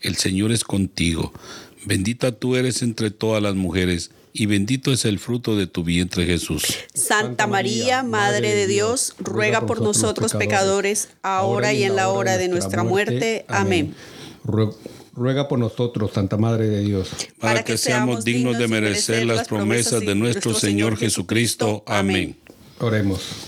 [0.00, 1.32] El Señor es contigo.
[1.84, 6.26] Bendita tú eres entre todas las mujeres, y bendito es el fruto de tu vientre
[6.26, 6.64] Jesús.
[6.94, 12.48] Santa María, Madre de Dios, ruega por nosotros pecadores, ahora y en la hora de
[12.48, 13.44] nuestra muerte.
[13.48, 13.94] Amén.
[15.14, 17.10] Ruega por nosotros, Santa Madre de Dios.
[17.40, 21.82] Para que seamos dignos de merecer las promesas de nuestro Señor Jesucristo.
[21.86, 22.36] Amén.
[22.78, 23.47] Oremos.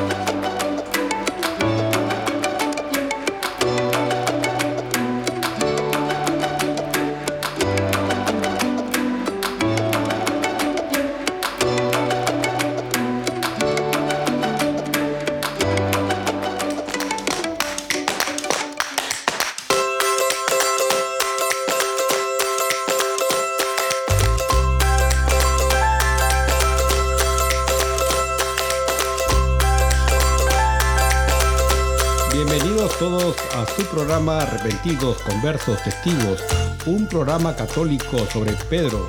[34.01, 36.41] Programa Arrepentidos, Conversos, Testigos,
[36.87, 39.07] un programa católico sobre Pedro.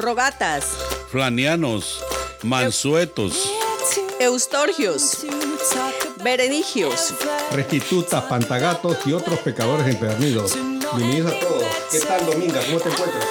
[0.00, 0.66] Rogatas.
[1.08, 2.02] Flanianos,
[2.42, 3.52] Mansuetos.
[4.18, 5.24] Eustorgios.
[6.24, 7.14] Berenigios.
[7.52, 10.54] Restitutas, Pantagatos y otros pecadores empedernidos.
[10.96, 11.64] Bienvenidos a todos.
[11.92, 12.60] ¿Qué tal, Dominga?
[12.66, 13.24] ¿Cómo te encuentras?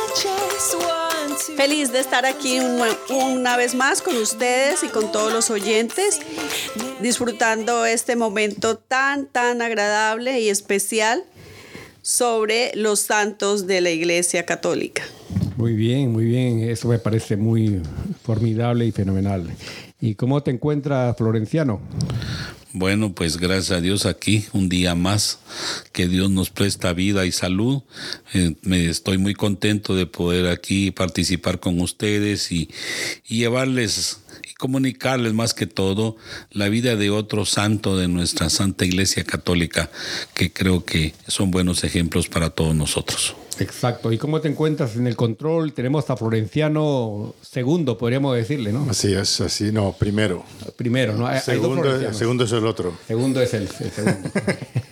[1.57, 2.59] Feliz de estar aquí
[3.09, 6.19] una vez más con ustedes y con todos los oyentes,
[7.01, 11.23] disfrutando este momento tan, tan agradable y especial
[12.01, 15.03] sobre los santos de la Iglesia Católica.
[15.57, 16.61] Muy bien, muy bien.
[16.61, 17.81] Eso me parece muy
[18.23, 19.47] formidable y fenomenal.
[19.99, 21.79] ¿Y cómo te encuentras, Florenciano?
[22.73, 25.39] Bueno, pues gracias a Dios aquí, un día más,
[25.91, 27.83] que Dios nos presta vida y salud.
[28.33, 32.69] Eh, me estoy muy contento de poder aquí participar con ustedes y,
[33.27, 34.20] y llevarles
[34.51, 36.17] y comunicarles más que todo
[36.51, 39.89] la vida de otro santo de nuestra Santa Iglesia Católica,
[40.33, 43.35] que creo que son buenos ejemplos para todos nosotros.
[43.61, 44.11] Exacto.
[44.11, 45.73] ¿Y cómo te encuentras en el control?
[45.73, 48.87] Tenemos a Florenciano segundo, podríamos decirle, ¿no?
[48.89, 50.43] Así es, así, no, primero.
[50.75, 51.27] Primero, ¿no?
[51.39, 52.97] segundo, segundo es el otro.
[53.07, 54.29] Segundo es el, segundo.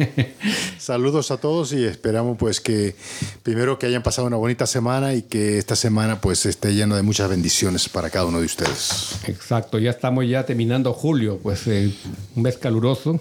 [0.77, 2.95] Saludos a todos y esperamos pues que
[3.43, 7.01] primero que hayan pasado una bonita semana y que esta semana pues esté lleno de
[7.01, 9.15] muchas bendiciones para cada uno de ustedes.
[9.27, 11.91] Exacto, ya estamos ya terminando julio, pues eh,
[12.35, 13.19] un mes caluroso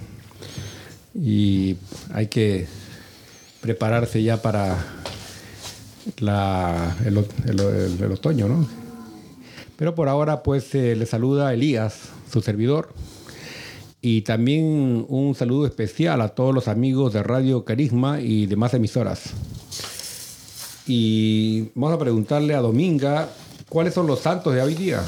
[1.15, 1.77] y
[2.13, 2.67] hay que
[3.61, 4.79] prepararse ya para
[6.19, 8.69] la, el, otoño, ¿no?
[9.77, 12.93] Pero por ahora, pues eh, le saluda Elías, su servidor.
[14.01, 19.31] Y también un saludo especial a todos los amigos de Radio Carisma y demás emisoras.
[20.87, 23.29] Y vamos a preguntarle a Dominga,
[23.69, 25.03] ¿cuáles son los santos de hoy día?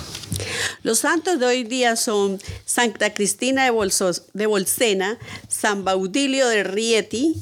[0.82, 5.18] Los santos de hoy día son Santa Cristina de, Bolsena,
[5.48, 7.36] San Baudilio de Rieti,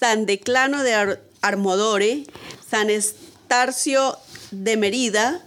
[0.00, 2.24] San Declano de Armodore,
[2.70, 4.18] San Estarcio
[4.50, 5.42] de Merida,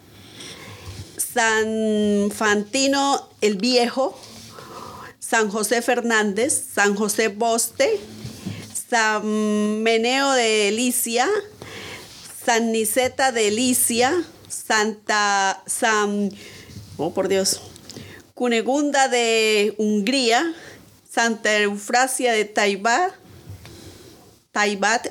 [1.18, 4.20] San Fantino el Viejo,
[5.20, 8.00] San José Fernández, San José Boste,
[8.90, 11.30] San Meneo de Elicia,
[12.46, 16.32] San Niceta de Elicia, Santa San
[16.98, 17.62] oh por Dios,
[18.34, 20.54] Cunegunda de Hungría,
[21.10, 23.14] Santa Eufrasia de Taibat,
[24.52, 25.08] Taibat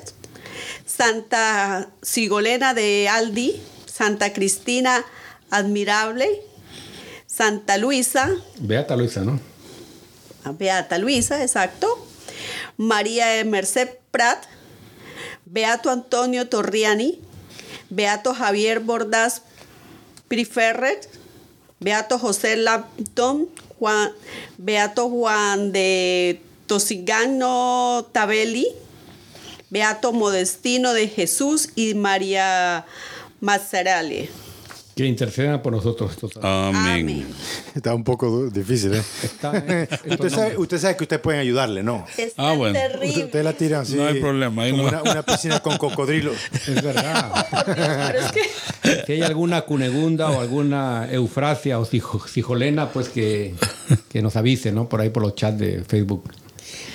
[0.85, 5.05] Santa Sigolena de Aldi, Santa Cristina
[5.49, 6.41] Admirable,
[7.27, 8.29] Santa Luisa.
[8.59, 9.39] Beata Luisa, ¿no?
[10.43, 12.07] Ah, Beata Luisa, exacto.
[12.77, 14.43] María Merced Prat,
[15.45, 17.19] Beato Antonio Torriani,
[17.89, 19.43] Beato Javier Bordás
[20.27, 21.09] Priferret,
[21.79, 23.49] Beato José Lapton,
[23.79, 24.11] Juan,
[24.57, 28.67] Beato Juan de Tosigano Tabelli,
[29.71, 32.85] Beato Modestino de Jesús y María
[33.39, 34.29] Mazzarale.
[34.93, 36.11] Que intercedan por nosotros.
[36.11, 37.25] estos Amén.
[37.73, 39.01] Está un poco difícil, ¿eh?
[39.23, 40.57] Está- estos Usted sabe, nombres.
[40.59, 42.05] usted sabe que ustedes pueden ayudarle, ¿no?
[42.17, 42.77] Está Ah, bueno.
[42.77, 43.23] Terrible.
[43.23, 43.95] usted la tiran así.
[43.95, 44.89] No hay problema, ahí como no.
[45.01, 46.35] una, una piscina con cocodrilos.
[46.67, 47.31] Es verdad.
[47.65, 53.55] Pero es que Si hay alguna cunegunda o alguna eufrasia o sijo- sijolena, pues que,
[54.09, 54.89] que nos avise, ¿no?
[54.89, 56.29] Por ahí por los chats de Facebook.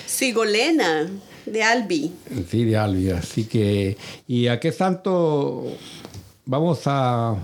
[0.06, 1.08] Sigolena
[1.46, 2.12] de Albi.
[2.50, 3.10] Sí, de Albi.
[3.10, 3.96] Así que,
[4.26, 5.66] ¿y a qué santo
[6.44, 7.36] vamos a,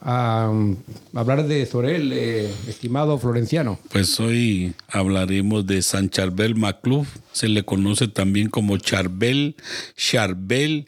[0.00, 0.76] a, um,
[1.14, 3.78] hablar de sobre él, eh, estimado Florenciano?
[3.90, 7.08] Pues hoy hablaremos de San Charbel Macluf.
[7.32, 9.56] Se le conoce también como Charbel,
[9.96, 10.86] Charbel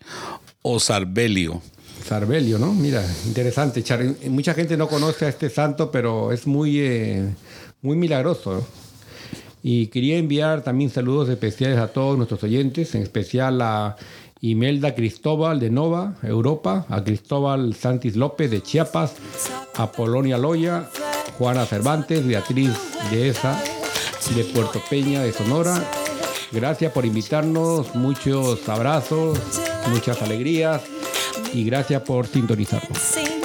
[0.62, 1.60] o Sarbelio.
[2.06, 2.72] Sarbelio, ¿no?
[2.72, 3.82] Mira, interesante.
[3.82, 7.28] Char- Mucha gente no conoce a este santo, pero es muy, eh,
[7.82, 8.54] muy milagroso.
[8.54, 8.87] ¿no?
[9.70, 13.96] Y quería enviar también saludos especiales a todos nuestros oyentes, en especial a
[14.40, 19.16] Imelda Cristóbal de Nova, Europa, a Cristóbal Santis López de Chiapas,
[19.76, 20.88] a Polonia Loya,
[21.36, 22.72] Juana Cervantes, Beatriz
[23.10, 23.62] de Esa,
[24.34, 25.84] de Puerto Peña, de Sonora.
[26.50, 29.38] Gracias por invitarnos, muchos abrazos,
[29.90, 30.80] muchas alegrías
[31.52, 33.37] y gracias por sintonizarnos.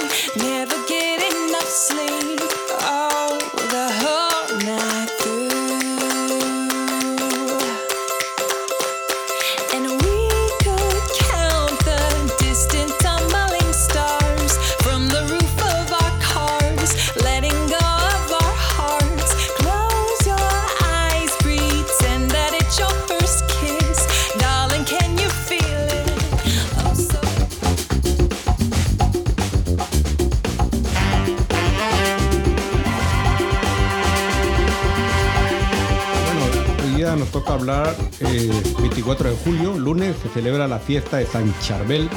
[37.53, 42.09] Hablar, eh, 24 de julio, lunes, se celebra la fiesta de San Charbel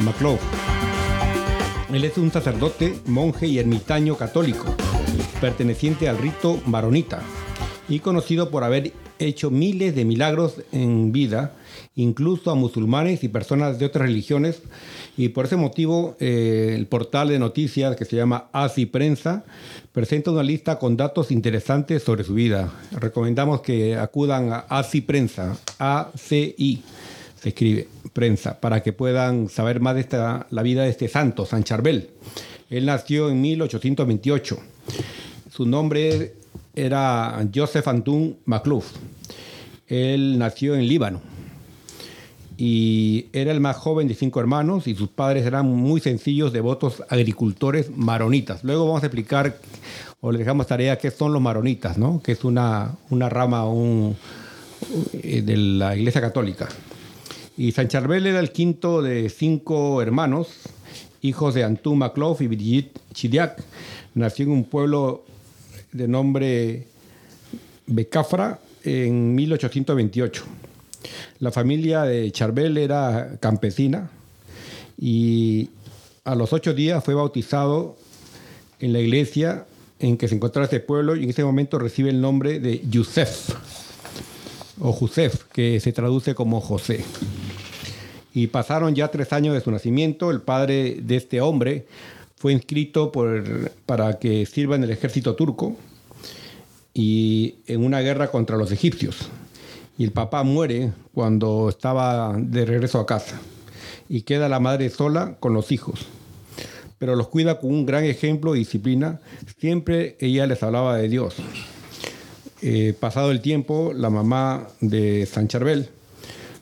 [0.00, 0.38] Maclou.
[1.92, 4.74] Él es un sacerdote, monje y ermitaño católico,
[5.40, 7.20] perteneciente al rito maronita
[7.88, 11.52] y conocido por haber hecho miles de milagros en vida,
[11.96, 14.62] incluso a musulmanes y personas de otras religiones.
[15.16, 19.44] Y por ese motivo, eh, el portal de noticias que se llama ASI Prensa
[19.92, 22.72] presenta una lista con datos interesantes sobre su vida.
[22.92, 26.82] Recomendamos que acudan a ASI Prensa, A-C-I,
[27.40, 31.46] se escribe, prensa, para que puedan saber más de esta, la vida de este santo,
[31.46, 32.10] San Charbel.
[32.70, 34.58] Él nació en 1828.
[35.50, 36.34] Su nombre
[36.84, 38.92] era Joseph Antun Macluf.
[39.86, 41.20] Él nació en Líbano
[42.60, 47.04] y era el más joven de cinco hermanos y sus padres eran muy sencillos, devotos
[47.08, 48.64] agricultores maronitas.
[48.64, 49.58] Luego vamos a explicar
[50.20, 52.20] o le dejamos tarea qué son los maronitas, ¿no?
[52.20, 53.64] que es una, una rama
[55.22, 56.68] eh, de la Iglesia Católica.
[57.56, 60.48] Y San Charbel era el quinto de cinco hermanos,
[61.22, 63.62] hijos de Antú Maclouf y Brigitte Chidiac.
[64.14, 65.24] Nació en un pueblo
[65.92, 66.86] de nombre
[67.86, 70.44] Becafra en 1828.
[71.40, 74.10] La familia de Charbel era campesina
[75.00, 75.70] y
[76.24, 77.96] a los ocho días fue bautizado
[78.80, 79.66] en la iglesia
[80.00, 83.50] en que se encontraba este pueblo y en ese momento recibe el nombre de Yusef
[84.80, 87.04] o Josef, que se traduce como José.
[88.34, 90.30] Y pasaron ya tres años de su nacimiento.
[90.30, 91.86] El padre de este hombre
[92.38, 93.10] fue inscrito
[93.84, 95.76] para que sirva en el ejército turco
[96.94, 99.28] y en una guerra contra los egipcios.
[99.98, 103.40] Y el papá muere cuando estaba de regreso a casa.
[104.08, 106.06] Y queda la madre sola con los hijos.
[106.98, 109.20] Pero los cuida con un gran ejemplo y disciplina.
[109.58, 111.34] Siempre ella les hablaba de Dios.
[112.62, 115.88] Eh, pasado el tiempo, la mamá de San Charbel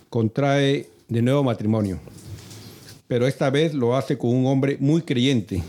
[0.09, 2.00] contrae de nuevo matrimonio.
[3.08, 5.62] Pero esta vez lo hace con un hombre muy creyente,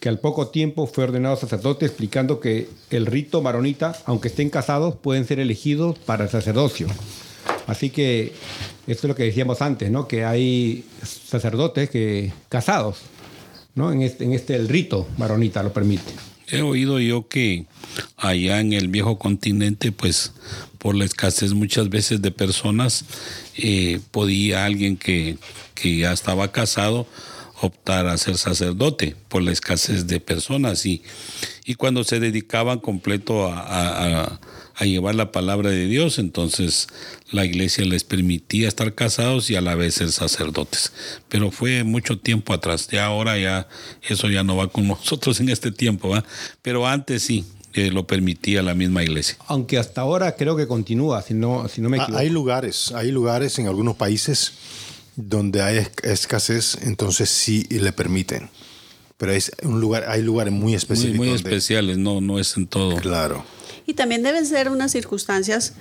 [0.00, 4.96] que al poco tiempo fue ordenado sacerdote, explicando que el rito maronita, aunque estén casados,
[4.96, 6.88] pueden ser elegidos para el sacerdocio.
[7.66, 8.32] Así que
[8.86, 10.08] esto es lo que decíamos antes, ¿no?
[10.08, 12.98] Que hay sacerdotes que casados,
[13.74, 13.92] ¿no?
[13.92, 16.12] En este, en este el rito maronita lo permite.
[16.48, 17.64] He oído yo que
[18.16, 20.32] allá en el viejo continente, pues
[20.78, 23.04] por la escasez muchas veces de personas,
[23.56, 25.38] eh, podía alguien que,
[25.82, 27.06] que ya estaba casado
[27.60, 31.02] optar a ser sacerdote por la escasez de personas y,
[31.64, 34.40] y cuando se dedicaban completo a, a- a-
[34.74, 36.88] a llevar la palabra de Dios, entonces
[37.30, 40.92] la iglesia les permitía estar casados y a la vez ser sacerdotes.
[41.28, 43.68] Pero fue mucho tiempo atrás, ya ahora ya
[44.08, 46.24] eso ya no va con nosotros en este tiempo, ¿va?
[46.62, 49.36] Pero antes sí, eh, lo permitía la misma iglesia.
[49.46, 52.20] Aunque hasta ahora creo que continúa, si no, si no me Ah, equivoco.
[52.20, 54.52] Hay lugares, hay lugares en algunos países
[55.16, 58.48] donde hay esc- escasez, entonces sí le permiten.
[59.18, 61.16] Pero es un lugar, hay lugares muy específicos.
[61.18, 62.96] muy especiales, no, no es en todo.
[62.96, 63.44] Claro.
[63.86, 65.74] Y también deben ser unas circunstancias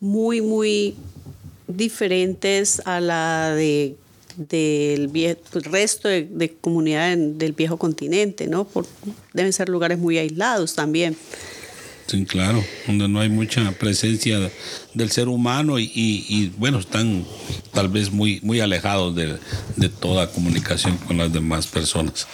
[0.00, 0.94] muy, muy
[1.66, 3.96] diferentes a la de
[4.36, 5.10] del
[5.64, 8.64] resto de, de comunidad en- del viejo continente, ¿no?
[8.68, 8.86] Por-
[9.34, 11.16] deben ser lugares muy aislados también.
[12.08, 14.50] Sí, claro, donde no hay mucha presencia
[14.94, 17.26] del ser humano y, bueno, están
[17.74, 19.38] tal vez muy, muy alejados de,
[20.00, 22.26] toda comunicación con las demás personas.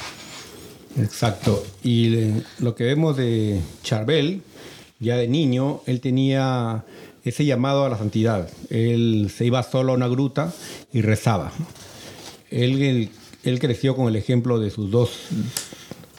[0.97, 1.67] Exacto.
[1.83, 4.43] Y lo que vemos de Charbel,
[5.01, 6.85] ya de niño, él tenía
[7.25, 8.49] ese llamado a la santidad.
[8.71, 10.55] Él se iba solo a una gruta
[10.93, 11.51] y rezaba.
[12.49, 13.11] Él, él,
[13.43, 15.11] él creció con el ejemplo de sus dos,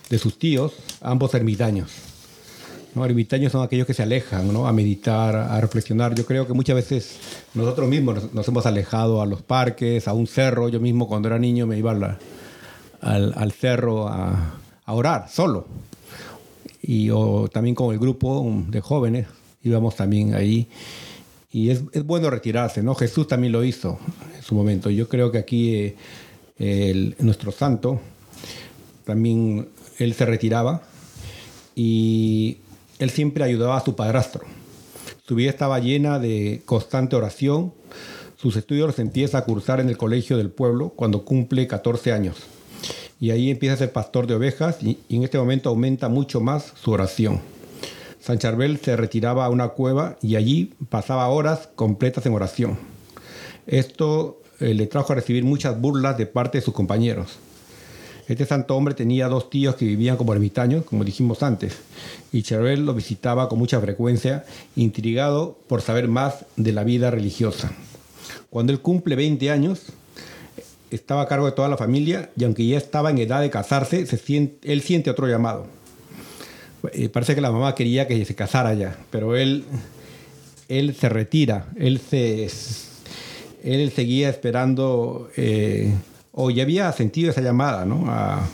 [0.09, 2.04] de sus tíos, ambos ermitaños.
[2.95, 3.05] ¿No?
[3.05, 4.67] Ermitaños son aquellos que se alejan ¿no?
[4.67, 6.15] a meditar, a reflexionar.
[6.15, 7.17] Yo creo que muchas veces
[7.53, 10.69] nosotros mismos nos, hemos alejado a los parques, a un cerro.
[10.69, 14.55] Yo mismo cuando era niño me iba al, al cerro a,
[14.87, 15.67] orar solo.
[16.81, 19.27] Y o también con el grupo de jóvenes
[19.63, 20.67] íbamos también ahí.
[21.51, 22.95] Y es, es bueno retirarse, ¿no?
[22.95, 23.97] Jesús también lo hizo
[24.35, 24.89] en su momento.
[24.89, 25.95] Yo creo que aquí
[26.57, 27.99] eh, nuestro santo
[29.03, 30.83] también él se retiraba
[31.75, 32.57] y
[32.99, 34.45] él siempre ayudaba a su padrastro.
[35.27, 37.73] Su vida estaba llena de constante oración.
[38.37, 42.37] Sus estudios los empieza a cursar en el colegio del pueblo cuando cumple 14 años.
[43.19, 46.73] Y ahí empieza a ser pastor de ovejas y, en este momento aumenta mucho más
[46.81, 47.41] su oración.
[48.19, 52.77] San Charbel se retiraba a una cueva y allí pasaba horas completas en oración.
[53.67, 57.39] Esto eh, le trajo a recibir muchas burlas de parte de sus compañeros.
[58.27, 61.77] Este santo hombre tenía dos tíos que vivían como ermitaños, como dijimos antes,
[62.32, 67.72] y Charbel lo visitaba con mucha frecuencia, intrigado por saber más de la vida religiosa.
[68.50, 69.84] Cuando él cumple 20 años,
[70.89, 74.05] estaba a cargo de toda la familia y aunque ya estaba en edad de casarse,
[74.63, 75.67] él siente otro llamado.
[76.94, 79.65] Eh, parece que la mamá quería que se casara ya, pero él,
[80.67, 82.50] él se retira, él, se,
[83.63, 85.94] él seguía esperando, eh,
[86.36, 88.06] o había sentido esa llamada, ¿no?
[88.08, 88.48] A,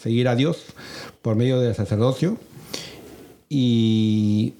[0.00, 0.64] seguir a Dios
[1.20, 2.38] por medio del sacerdocio.
[3.50, 4.54] Y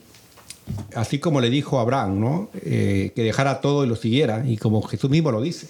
[0.94, 2.50] así como le dijo a Abraham, ¿no?
[2.62, 5.66] Eh, que dejara todo y lo siguiera, y como Jesús mismo lo dice,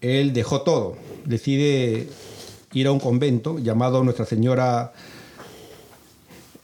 [0.00, 0.96] él dejó todo,
[1.26, 2.08] decide
[2.72, 4.92] ir a un convento llamado Nuestra Señora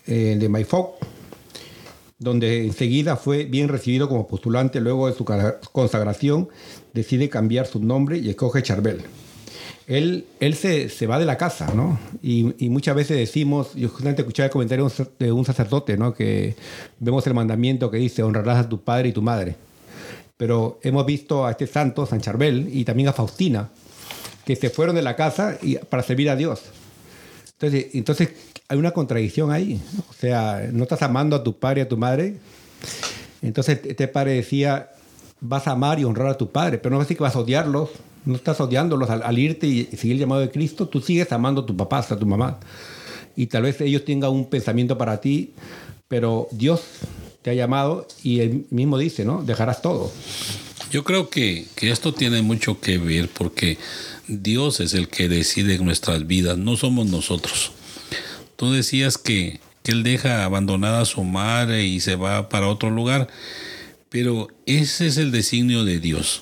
[0.06, 0.94] eh, de Maifoc,
[2.18, 5.24] donde enseguida fue bien recibido como postulante luego de su
[5.72, 6.48] consagración,
[6.96, 9.02] decide cambiar su nombre y escoge Charbel.
[9.86, 12.00] Él, él se, se va de la casa, ¿no?
[12.22, 16.12] Y, y muchas veces decimos, yo justamente escuché el comentario de un sacerdote, ¿no?
[16.12, 16.56] Que
[16.98, 19.54] vemos el mandamiento que dice, honrarás a tu padre y tu madre.
[20.36, 23.70] Pero hemos visto a este santo, San Charbel, y también a Faustina,
[24.44, 26.62] que se fueron de la casa y, para servir a Dios.
[27.52, 28.30] Entonces, entonces
[28.68, 29.80] hay una contradicción ahí.
[30.10, 32.36] O sea, no estás amando a tu padre y a tu madre.
[33.40, 34.90] Entonces este padre decía,
[35.48, 37.40] vas a amar y honrar a tu padre, pero no es decir que vas a
[37.40, 37.90] odiarlos,
[38.24, 41.62] no estás odiándolos al, irte y, y seguir el llamado de Cristo, tú sigues amando
[41.62, 42.58] a tu papá, a tu mamá.
[43.36, 45.52] Y tal vez ellos tengan un pensamiento para ti,
[46.08, 46.82] pero Dios
[47.42, 49.42] te ha llamado y él mismo dice, ¿no?
[49.42, 50.10] Dejarás todo.
[50.90, 53.78] Yo creo que, que esto tiene mucho que ver porque
[54.28, 57.72] Dios es el que decide nuestras vidas, no somos nosotros.
[58.56, 62.90] Tú decías que, que Él deja abandonada a su madre y se va para otro
[62.90, 63.28] lugar,
[64.16, 66.40] pero ese es el designio de Dios.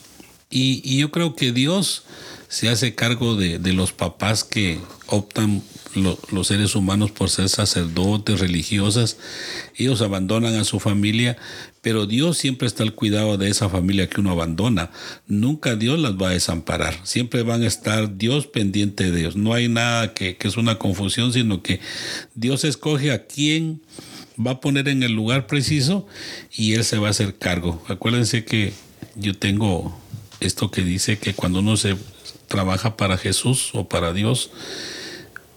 [0.48, 2.04] Y, yo creo que Dios
[2.46, 4.78] se hace cargo de, los papás que
[5.08, 5.60] optan
[5.96, 9.16] lo- los seres humanos por ser sacerdotes, religiosas.
[9.74, 11.36] Ellos abandonan a su familia,
[11.80, 14.92] pero Dios siempre está al cuidado de esa familia que uno abandona.
[15.26, 17.00] Nunca Dios las va a desamparar.
[17.02, 19.34] Siempre van a estar Dios pendiente de ellos.
[19.34, 21.80] No hay nada que, que es una confusión, sino que
[22.36, 23.82] Dios escoge a quién
[24.38, 26.06] va a poner en el lugar preciso
[26.52, 27.82] y Él se va a hacer cargo.
[27.88, 28.72] Acuérdense que
[29.16, 29.96] yo tengo
[30.40, 31.96] esto que dice que cuando uno se
[32.48, 34.50] trabaja para Jesús o para Dios,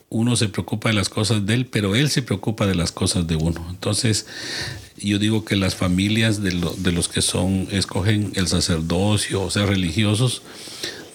[0.09, 3.27] uno se preocupa de las cosas de él, pero él se preocupa de las cosas
[3.27, 3.65] de uno.
[3.69, 4.25] Entonces,
[4.97, 9.67] yo digo que las familias de, de los que son, escogen el sacerdocio o ser
[9.67, 10.43] religiosos,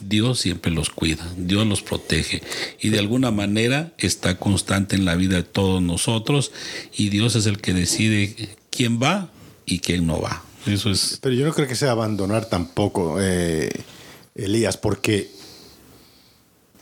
[0.04, 2.42] Dios siempre los cuida, Dios los protege
[2.80, 6.52] y de alguna manera está constante en la vida de todos nosotros
[6.96, 9.30] y Dios es el que decide quién va
[9.66, 10.42] y quién no va.
[10.66, 13.70] Eso es Pero yo no creo que sea abandonar tampoco, eh,
[14.34, 15.30] Elías, porque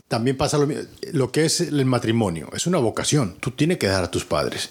[0.08, 0.68] también pasa lo,
[1.12, 2.50] lo que es el matrimonio.
[2.52, 3.36] Es una vocación.
[3.40, 4.70] Tú tienes que dar a tus padres.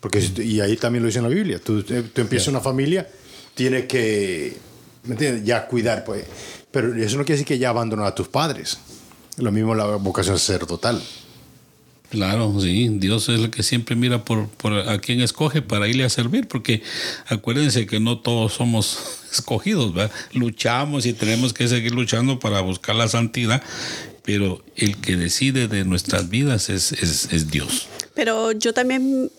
[0.00, 1.58] Porque, y ahí también lo dice en la Biblia.
[1.58, 3.08] Tú, tú empiezas una familia,
[3.54, 4.54] tienes que,
[5.04, 5.44] ¿me entiendes?
[5.44, 6.04] Ya cuidar.
[6.04, 6.24] Pues.
[6.70, 8.78] Pero eso no quiere decir que ya abandonar a tus padres.
[9.36, 11.02] Lo mismo la vocación sacerdotal.
[12.10, 16.04] Claro, sí, Dios es el que siempre mira por, por a quién escoge para irle
[16.04, 16.80] a servir, porque
[17.26, 18.98] acuérdense que no todos somos
[19.32, 20.14] escogidos, ¿verdad?
[20.32, 23.62] Luchamos y tenemos que seguir luchando para buscar la santidad,
[24.22, 27.88] pero el que decide de nuestras vidas es, es, es Dios.
[28.14, 29.32] Pero yo también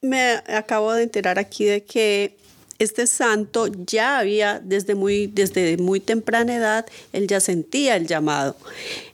[0.00, 2.36] me acabo de enterar aquí de que
[2.80, 8.56] este santo ya había desde muy, desde muy temprana edad, él ya sentía el llamado,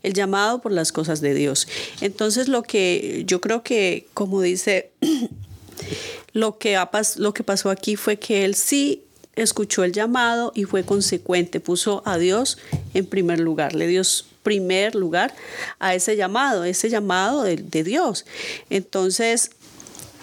[0.04, 1.66] el llamado por las cosas de Dios.
[2.00, 4.90] Entonces lo que yo creo que, como dice,
[6.32, 6.80] lo que,
[7.16, 9.02] lo que pasó aquí fue que él sí
[9.34, 12.58] escuchó el llamado y fue consecuente, puso a Dios
[12.94, 14.02] en primer lugar, le dio
[14.44, 15.34] primer lugar
[15.80, 18.26] a ese llamado, ese llamado de Dios.
[18.70, 19.50] Entonces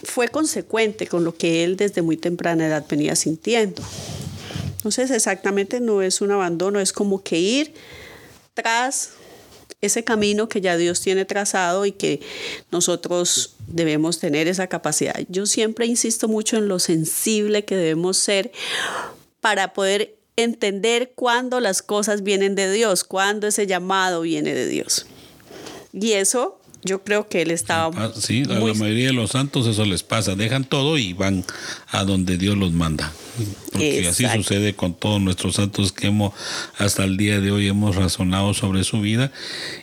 [0.04, 3.82] fue consecuente con lo que él desde muy temprana edad venía sintiendo.
[4.78, 7.74] Entonces exactamente no es un abandono, es como que ir
[8.54, 9.12] tras
[9.82, 12.22] ese camino que ya Dios tiene trazado y que
[12.72, 15.16] nosotros debemos tener esa capacidad.
[15.30, 18.52] Yo siempre insisto mucho en lo sensible que debemos ser
[19.42, 25.06] para poder entender cuándo las cosas vienen de Dios, cuándo ese llamado viene de Dios.
[25.92, 29.32] Y eso yo creo que él estaba Ah, Sí, a muy- la mayoría de los
[29.32, 31.44] santos eso les pasa, dejan todo y van
[31.90, 33.12] a donde Dios los manda.
[33.72, 36.34] Porque así sucede con todos nuestros santos que hemos
[36.78, 39.32] hasta el día de hoy hemos razonado sobre su vida.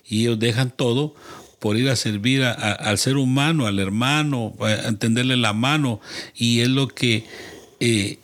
[0.08, 1.14] Y ellos dejan todo
[1.58, 6.00] por ir a servir a- a- al ser humano, al hermano, a entenderle la mano.
[6.36, 7.24] Y es lo que
[7.82, 8.18] eh,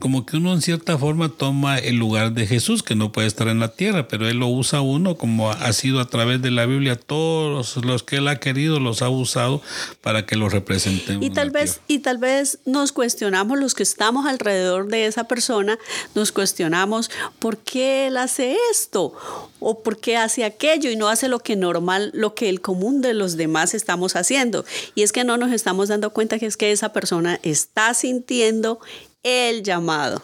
[0.00, 3.46] como que uno en cierta forma toma el lugar de Jesús, que no puede estar
[3.48, 6.66] en la tierra, pero Él lo usa uno como ha sido a través de la
[6.66, 9.62] Biblia, todos los que Él ha querido los ha usado
[10.00, 11.24] para que los representemos.
[11.24, 11.84] Y tal vez, tierra.
[11.88, 15.78] y tal vez nos cuestionamos los que estamos alrededor de esa persona,
[16.14, 19.12] nos cuestionamos por qué él hace esto
[19.60, 23.02] o por qué hace aquello y no hace lo que normal, lo que el común
[23.02, 24.64] de los demás estamos haciendo.
[24.94, 28.80] Y es que no nos estamos dando cuenta que es que esa persona está sintiendo
[29.22, 30.22] el llamado.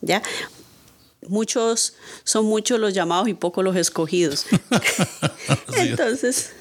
[0.00, 0.22] ¿Ya?
[1.26, 4.46] Muchos, son muchos los llamados y pocos los escogidos.
[5.76, 6.52] Entonces,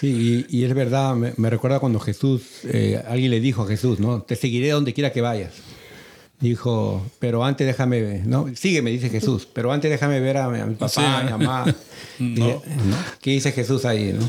[0.00, 3.66] Sí, y, y es verdad, me, me recuerda cuando Jesús, eh, alguien le dijo a
[3.68, 4.20] Jesús, ¿no?
[4.22, 5.52] Te seguiré donde quiera que vayas.
[6.40, 8.46] Dijo, pero antes déjame, ¿no?
[8.56, 11.00] Sígueme, dice Jesús, pero antes déjame ver a, mi- a mi papá, Sí.
[11.04, 11.64] a mi mamá.
[12.18, 12.26] No.
[12.26, 12.62] Y, ¿no?
[13.20, 14.28] ¿Qué dice Jesús ahí, no?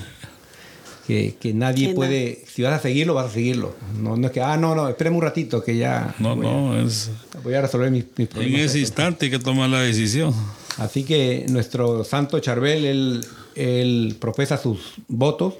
[1.07, 3.75] Que, que nadie Que puede, si vas a seguirlo, vas a seguirlo.
[4.01, 6.79] No, no es que, ah, no, no, espérame un ratito, que ya No, voy, no,
[6.79, 8.61] es A, voy a resolver mis, mis en problemas.
[8.61, 10.33] ese instante que toma la decisión.
[10.77, 15.55] Así que nuestro santo Charbel, él, él profesa sus votos,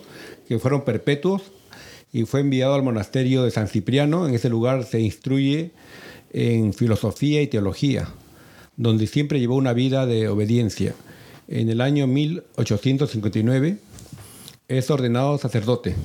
[0.48, 1.42] que fueron perpetuos,
[2.14, 4.28] y fue enviado al monasterio de San Cipriano.
[4.28, 5.72] En ese lugar se instruye
[6.32, 8.08] en filosofía y teología,
[8.78, 10.96] donde siempre llevó una vida de obediencia.
[11.48, 13.78] En el año 1859
[14.68, 15.96] es ordenado sacerdote.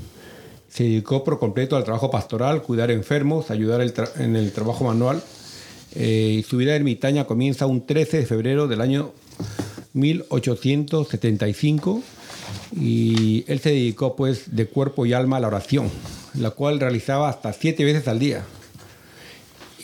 [0.68, 3.80] Se dedicó por completo al trabajo pastoral, cuidar enfermos, ayudar
[4.16, 5.22] en el trabajo manual.
[5.94, 9.12] Eh, y su vida ermitaña comienza un 13 de febrero del año
[9.94, 12.02] 1875
[12.78, 15.90] y él se dedicó pues de cuerpo y alma a la oración,
[16.34, 18.44] la cual realizaba hasta siete veces al día.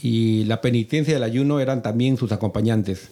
[0.02, 3.08] Y la penitencia y el ayuno eran también sus acompañantes,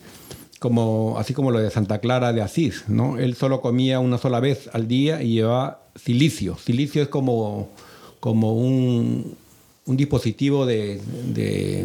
[0.62, 2.84] como, así como lo de Santa Clara de Asís.
[2.86, 3.18] ¿no?
[3.18, 6.56] Él solo comía una sola vez al día y llevaba silicio.
[6.56, 7.68] Silicio es como,
[8.20, 9.34] como un,
[9.84, 11.00] un dispositivo de,
[11.34, 11.84] de-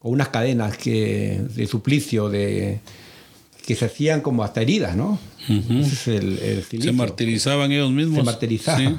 [0.00, 2.80] o unas cadenas que, de suplicio de,
[3.66, 5.18] que se hacían como hasta heridas, ¿no?
[5.48, 8.16] Ese es el, el Se martirizaban ellos mismos.
[8.18, 8.78] Se martirizaba.
[8.78, 8.96] Sí.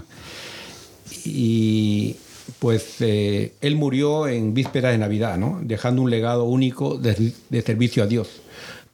[1.25, 2.15] Y
[2.60, 5.60] pues eh, él murió en víspera de Navidad, ¿no?
[5.63, 8.27] Dejando un legado único de, de servicio a Dios.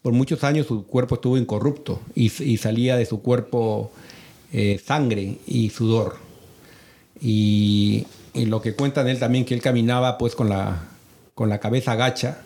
[0.02, 3.92] Por muchos años su cuerpo estuvo incorrupto y, salía de su cuerpo
[4.54, 6.16] eh, sangre y sudor.
[7.22, 10.88] Y, y lo que cuentan él también que él caminaba pues con la,
[11.36, 12.42] con la cabeza gacha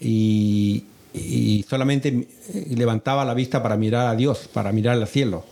[0.00, 5.44] y, y solamente eh, levantaba la vista para mirar a Dios, para mirar al cielo.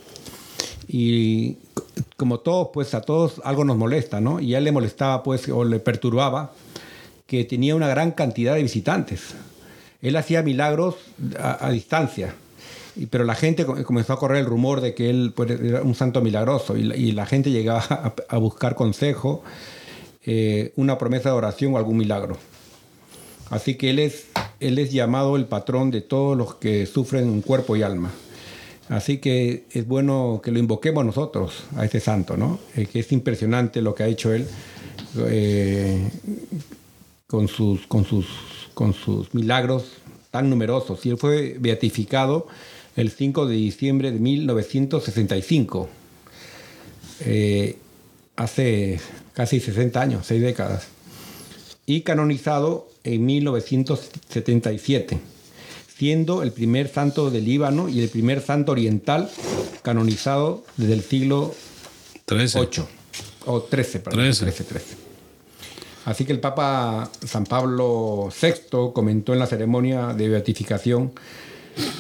[0.89, 1.57] Y
[2.17, 4.41] como todos, pues a todos algo nos molesta, ¿no?
[4.41, 6.53] Y a él le molestaba, pues, o le perturbaba
[7.27, 9.35] que tenía una gran cantidad de visitantes.
[10.03, 10.97] Él hacía milagros
[11.39, 12.35] a, distancia
[13.11, 15.95] Pero la gente co- comenzó a correr el rumor de que él pues, era un
[15.95, 19.43] santo milagroso y la, gente llegaba a, buscar consejo,
[20.25, 22.37] eh, una promesa de oración o algún milagro.
[23.51, 24.27] Así que él es,
[24.91, 28.11] llamado el patrón de todos los que sufren en cuerpo y alma.
[28.89, 32.59] Así que es bueno que lo invoquemos nosotros a ese santo, ¿no?
[32.77, 34.47] Eh, que es impresionante lo que ha hecho él
[35.27, 36.09] eh,
[37.27, 38.27] con, sus, con, sus,
[38.77, 39.85] con sus milagros
[40.31, 41.07] tan numerosos.
[41.07, 42.47] Y él fue beatificado
[42.95, 45.89] el 5 de diciembre de 1965,
[47.21, 47.79] eh,
[48.37, 49.01] hace
[49.33, 50.89] casi 60 años, 6 décadas,
[51.87, 55.21] y canonizado en 1977
[55.97, 59.31] siendo el primer santo del Líbano y el primer santo oriental
[59.81, 61.55] canonizado desde el siglo
[62.27, 62.59] 13.
[62.59, 62.89] 8
[63.47, 64.45] o 13, perdón, 13.
[64.45, 65.06] 13, 13.
[66.07, 71.11] Así que el Papa San Pablo VI comentó en la ceremonia de beatificación,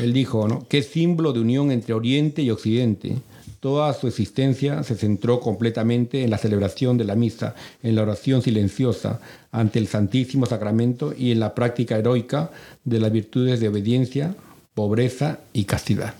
[0.00, 0.64] él dijo, ¿no?
[0.68, 3.16] Qué símbolo de unión entre Oriente y Occidente.
[3.58, 8.42] Toda su existencia se centró completamente en la celebración de la misa, en la oración
[8.42, 12.52] silenciosa ante el Santísimo Sacramento y en la práctica heroica
[12.84, 14.36] de las virtudes de obediencia,
[14.74, 16.14] pobreza y castidad.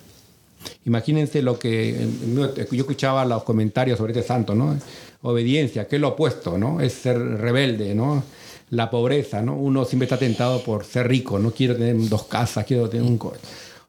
[0.85, 4.77] Imagínense lo que yo escuchaba los comentarios sobre este santo, ¿no?
[5.29, 6.81] Obediencia, que es lo opuesto, ¿no?
[6.81, 8.23] Es ser rebelde, ¿no?
[8.71, 9.55] La pobreza, ¿no?
[9.57, 13.19] Uno siempre está tentado por ser rico, no quiero tener dos casas, quiero tener un
[13.19, 13.35] co-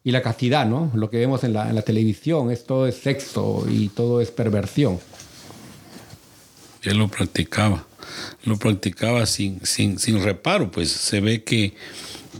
[0.03, 0.91] y la castidad, ¿no?
[0.95, 4.31] Lo que vemos en la, en la televisión, es todo es sexo y todo es
[4.31, 4.99] perversión.
[6.83, 7.85] Él lo practicaba.
[8.45, 11.73] Lo practicaba sin, sin, sin reparo, pues se ve que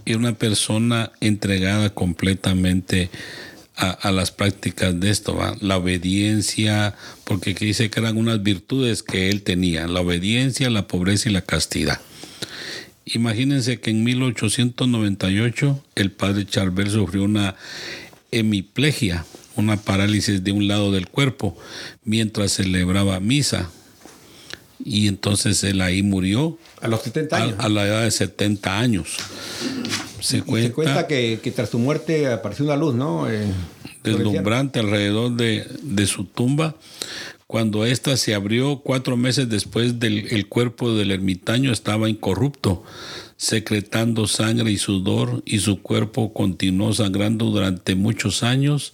[0.05, 3.09] era una persona entregada completamente
[3.77, 5.55] a, a las prácticas de esto, ¿va?
[5.61, 10.87] la obediencia, porque aquí dice que eran unas virtudes que él tenía, la obediencia, la
[10.87, 12.01] pobreza y la castidad.
[13.05, 17.55] Imagínense que en 1898 el padre Charbel sufrió una
[18.31, 21.57] hemiplegia, una parálisis de un lado del cuerpo,
[22.03, 23.69] mientras celebraba misa.
[24.83, 27.55] Y entonces él ahí murió A los 70 a, años.
[27.59, 29.17] a la edad de 70 años.
[30.27, 33.31] Se Y cuenta, se cuenta que, que tras su muerte apareció una luz, ¿no?
[33.31, 33.47] Eh,
[34.03, 36.75] deslumbrante alrededor de, de su tumba.
[37.47, 42.83] Cuando ésta se abrió cuatro meses después del el cuerpo del ermitaño estaba incorrupto,
[43.37, 48.93] secretando sangre y sudor, y su cuerpo continuó sangrando durante muchos años,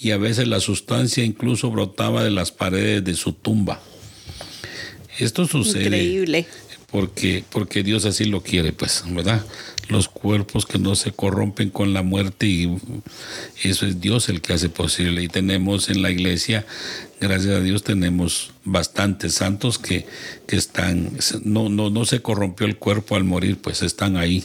[0.00, 3.80] y a veces la sustancia incluso brotaba de las paredes de su tumba.
[5.20, 6.46] Esto sucede Increíble.
[6.90, 9.46] porque, porque Dios así lo quiere, pues, ¿verdad?
[9.88, 12.78] Los cuerpos que no se corrompen con la muerte y
[13.62, 15.22] eso es Dios el que hace posible.
[15.22, 16.64] Y tenemos en la iglesia,
[17.20, 20.06] gracias a Dios, tenemos bastantes santos que,
[20.46, 21.10] que están,
[21.42, 24.44] no, no, no se corrompió el cuerpo al morir, pues están ahí.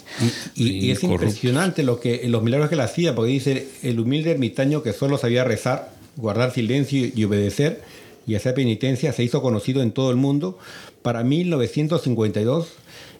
[0.55, 4.31] Y, y es impresionante lo que, los milagros que él hacía, porque dice, el humilde
[4.31, 7.81] ermitaño que solo sabía rezar, guardar silencio y obedecer
[8.27, 10.59] y hacer penitencia, se hizo conocido en todo el mundo.
[11.01, 12.67] Para 1952,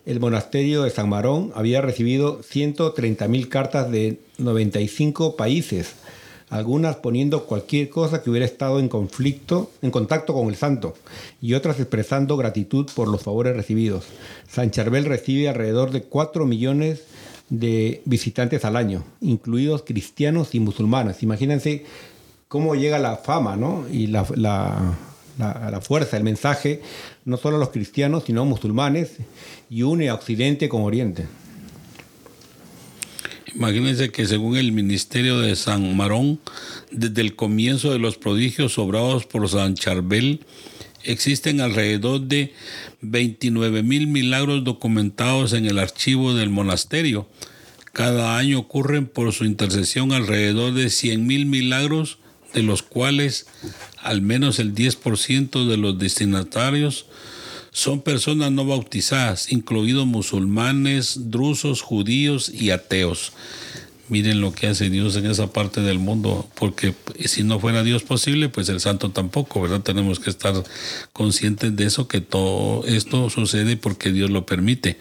[0.10, 5.94] el monasterio de San Marón había recibido 130.000 cartas de 95 países,
[6.50, 10.96] algunas poniendo cualquier cosa que hubiera estado en conflicto, en contacto con el santo,
[11.42, 14.06] y otras expresando gratitud por los favores recibidos.
[14.50, 17.04] San Charbel recibe alrededor de 4 millones
[17.50, 21.22] de visitantes al año, incluidos cristianos y musulmanes.
[21.22, 21.86] Imagínense
[22.48, 23.86] cómo llega la fama, ¿no?
[23.92, 24.98] Y la, la-
[25.40, 26.82] la- fuerza, el mensaje,
[27.26, 29.14] no solo a los cristianos, sino a musulmanes,
[29.70, 31.26] y une a Occidente con Oriente.
[33.56, 36.40] Imagínense que según el ministerio de San Marón,
[36.92, 40.42] desde el comienzo de los prodigios obrados por San Charbel,
[41.04, 42.54] existen alrededor de
[43.02, 47.28] 29 mil milagros documentados en el archivo del monasterio.
[47.92, 52.20] Cada año ocurren por su intercesión alrededor de 100 mil milagros,
[52.54, 53.48] de los cuales
[54.02, 57.06] al menos el 10% de los destinatarios
[57.72, 63.34] son personas no bautizadas, incluidos musulmanes, drusos, judíos y ateos.
[64.08, 68.02] Miren lo que hace Dios en esa parte del mundo, porque si no fuera Dios
[68.02, 69.82] posible, pues el santo tampoco, ¿verdad?
[69.82, 70.64] Tenemos que estar
[71.14, 74.98] conscientes de eso, que todo esto sucede porque Dios lo permite.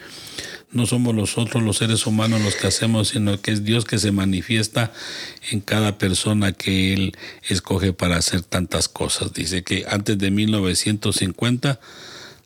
[0.71, 4.11] No somos nosotros los seres humanos los que hacemos, sino que es Dios que se
[4.11, 4.93] manifiesta
[5.49, 9.33] en cada persona que Él escoge para hacer tantas cosas.
[9.33, 11.79] Dice que antes de 1950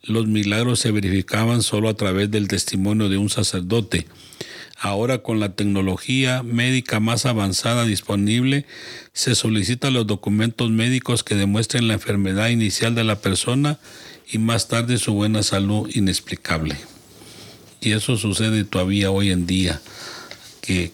[0.03, 4.07] los milagros se verificaban solo a través del testimonio de un sacerdote.
[4.79, 8.65] Ahora con la tecnología médica más avanzada disponible,
[9.12, 13.79] se solicitan los documentos médicos que demuestren la enfermedad inicial de la persona
[14.31, 16.77] y más tarde su buena salud inexplicable.
[17.83, 19.81] Y eso sucede todavía hoy en día,
[20.61, 20.93] que,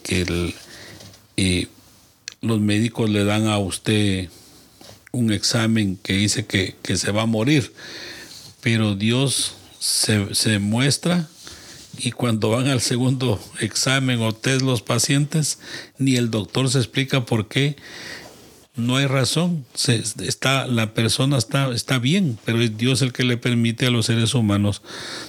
[1.36, 1.68] eh,
[2.40, 4.28] los médicos le dan a usted
[5.12, 7.72] un examen que dice que, que se va a morir,
[8.60, 11.28] pero Dios se, se muestra
[11.96, 15.58] y cuando van al segundo examen o test los pacientes,
[15.96, 17.76] ni el doctor se explica por qué.
[18.80, 19.64] No hay razón.
[19.74, 23.90] Se, está, la persona está, está bien, pero es Dios el que le permite a
[23.90, 24.82] los seres humanos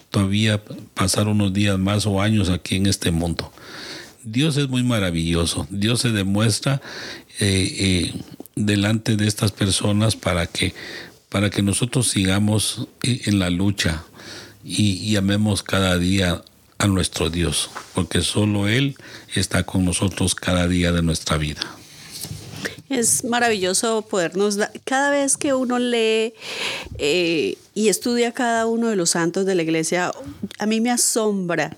[0.10, 0.62] todavía
[0.94, 3.52] pasar unos días más o años aquí en este mundo.
[4.24, 5.68] Dios es muy maravilloso.
[5.70, 6.82] Dios se demuestra
[7.40, 8.14] eh, eh,
[8.56, 10.74] delante de estas personas para que,
[11.30, 14.04] para que nosotros sigamos eh, en la lucha
[14.64, 16.44] y, y amemos cada día
[16.78, 18.96] a nuestro Dios, porque solo Él
[19.36, 21.62] está con nosotros cada día de nuestra vida.
[22.90, 26.34] Es maravilloso podernos cada vez que uno lee
[26.98, 30.12] eh, y estudia cada uno de los santos de la iglesia,
[30.60, 31.78] a mí me asombra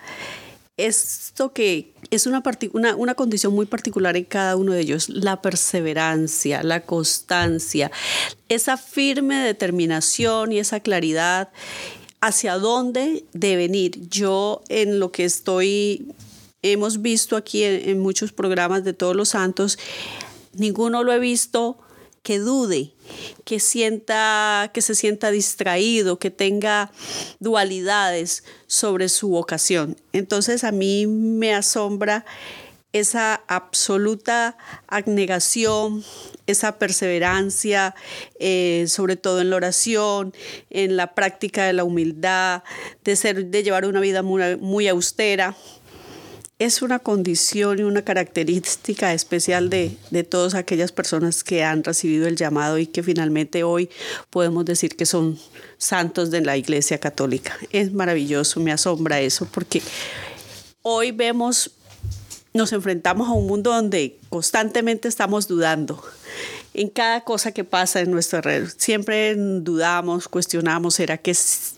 [0.77, 2.41] esto que es una,
[2.71, 7.91] una, una condición muy particular en cada uno de ellos, la perseverancia, la constancia,
[8.49, 11.49] esa firme determinación y esa claridad
[12.21, 14.09] hacia dónde deben ir.
[14.09, 16.07] Yo en lo que estoy,
[16.61, 19.77] hemos visto aquí en muchos programas de todos los santos,
[20.53, 21.77] ninguno lo he visto
[22.23, 22.93] que dude,
[23.43, 26.89] que sienta, que se sienta distraído, que tenga
[27.39, 29.97] dualidades sobre su vocación.
[30.13, 32.25] Entonces a mí me asombra
[32.93, 34.55] esa absoluta
[34.87, 36.03] abnegación,
[36.45, 37.95] esa perseverancia,
[38.39, 40.33] eh, sobre todo en la oración,
[40.69, 42.63] en la práctica de la humildad,
[43.03, 45.57] de ser, de llevar una vida muy, muy austera,
[46.63, 52.28] es una condición y una característica especial de, de todas aquellas personas que han recibido
[52.28, 53.89] el llamado y que finalmente hoy
[54.30, 55.38] podemos decir que son
[55.78, 57.58] santos de la Iglesia Católica.
[57.71, 59.82] Es maravilloso, me asombra eso, porque
[60.82, 61.71] hoy vemos,
[62.54, 66.04] nos enfrentamos a un mundo donde constantemente estamos dudando.
[66.73, 71.73] En cada cosa que pasa en nuestro alrededor, siempre dudamos, cuestionamos, ¿será que es-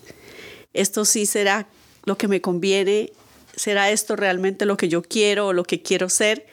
[0.73, 1.67] esto sí será
[2.05, 3.11] lo que me conviene?
[3.55, 6.45] ¿Será esto realmente lo que yo quiero o lo que quiero ser?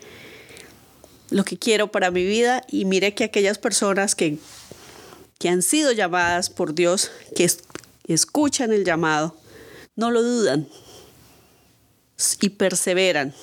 [1.30, 2.62] Lo que quiero para mi vida.
[2.68, 4.38] Y mire que aquellas personas que,
[5.38, 7.60] que han sido llamadas por Dios, que es-
[8.06, 9.36] escuchan el llamado,
[9.96, 10.68] no lo dudan
[12.40, 13.34] y perseveran,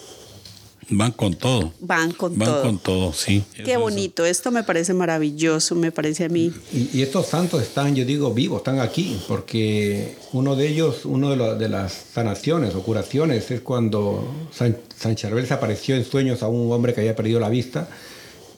[0.91, 1.71] Van con todo.
[1.82, 2.62] van con Van todo.
[2.63, 3.43] con todo, sí.
[3.63, 6.52] Qué Eso- bonito, esto me parece maravilloso, me parece a mí.
[6.73, 11.30] Y, y estos santos están, yo digo, vivos, están aquí, porque uno de ellos, uno
[11.30, 16.04] de, lo- de las sanaciones o curaciones es cuando San, San Charbel se apareció en
[16.06, 17.88] sueños a un hombre que había perdido la vista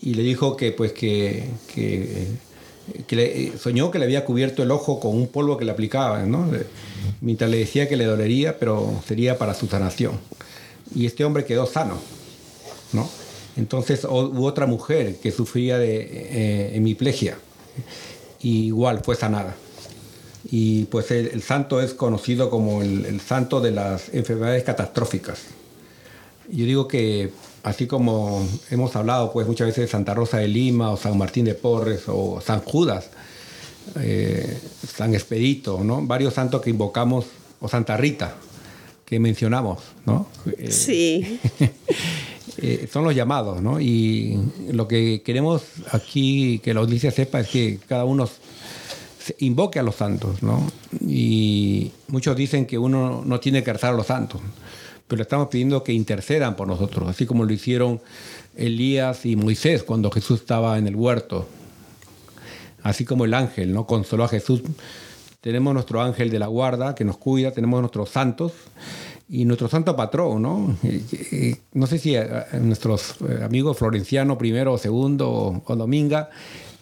[0.02, 2.28] y le dijo que, pues, que, que,
[3.08, 6.32] que le- soñó que le había cubierto el ojo con un polvo que le aplicaban,
[6.32, 6.50] ¿no?
[7.20, 10.13] Mientras le decía que le dolería, pero sería para su sanación.
[10.96, 12.00] Y este hombre quedó sano.
[12.93, 13.10] ¿No?
[13.58, 17.38] Entonces o- hubo otra mujer que sufría de eh, hemiplegia,
[18.41, 19.56] y igual fue sanada.
[20.49, 25.39] Y pues el, el santo es conocido como el, el santo de las enfermedades catastróficas.
[26.49, 27.32] Yo digo que
[27.63, 31.45] así como hemos hablado pues muchas veces de Santa Rosa de Lima o San Martín
[31.45, 33.10] de Porres o San Judas,
[33.99, 34.58] eh,
[34.95, 36.01] San Expedito, ¿no?
[36.06, 37.25] varios santos que invocamos,
[37.60, 38.36] o Santa Rita,
[39.06, 40.27] que mencionamos, ¿no?
[40.58, 41.39] Eh, Sí,
[42.57, 43.79] eh, son los llamados, ¿no?
[43.79, 44.39] Y
[44.71, 48.27] lo que queremos aquí que la audiencia sepa es que cada uno
[49.39, 50.67] invoque a los santos, ¿no?
[51.01, 54.41] Y muchos dicen que uno no tiene que rezar a los santos,
[55.07, 58.01] pero estamos pidiendo que intercedan por nosotros, así como lo hicieron
[58.55, 61.47] Elías y Moisés cuando Jesús estaba en el huerto,
[62.83, 63.85] así como el ángel, ¿no?
[63.85, 64.61] Consoló a Jesús.
[65.39, 68.51] Tenemos nuestro ángel de la guarda que nos cuida, tenemos nuestros santos
[69.32, 70.78] y nuestro santo patrón, ¿no?
[71.74, 72.15] No sé si
[72.60, 76.30] nuestros eh, amigos Florenciano primero segundo o, Dominga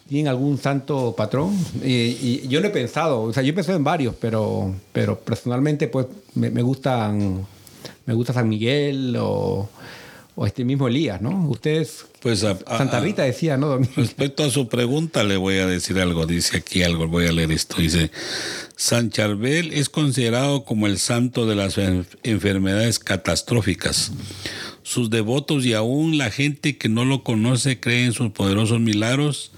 [0.08, 1.56] tienen algún santo patrón.
[1.84, 5.86] Y yo lo he pensado, o sea, yo he pensado en varios, pero, pero personalmente
[5.86, 7.46] pues me, me gustan,
[8.06, 9.68] me gusta San Miguel o,
[10.34, 11.48] o este mismo Elías, ¿no?
[11.48, 13.92] Ustedes, Pues a- a- Santa Rita decía, ¿no, Dominga?
[13.96, 16.26] Respecto a su pregunta, le voy a decir algo.
[16.26, 17.76] Dice aquí algo, voy a leer esto.
[17.80, 18.10] Dice,
[18.76, 24.12] San Charbel es considerado como el santo de las en- enfermedades catastróficas.
[24.82, 29.52] Sus devotos y aún la gente que no lo conoce cree en sus poderosos milagros,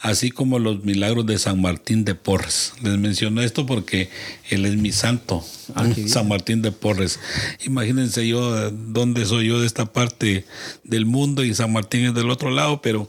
[0.00, 2.72] así como los milagros de San Martín de Porres.
[2.82, 4.08] Les menciono esto porque
[4.48, 5.86] él es mi santo, Ah.
[6.06, 7.20] San Martín de Porres.
[7.64, 10.44] Imagínense yo dónde soy yo de esta parte
[10.84, 13.08] del mundo y San Martín es del otro lado, pero,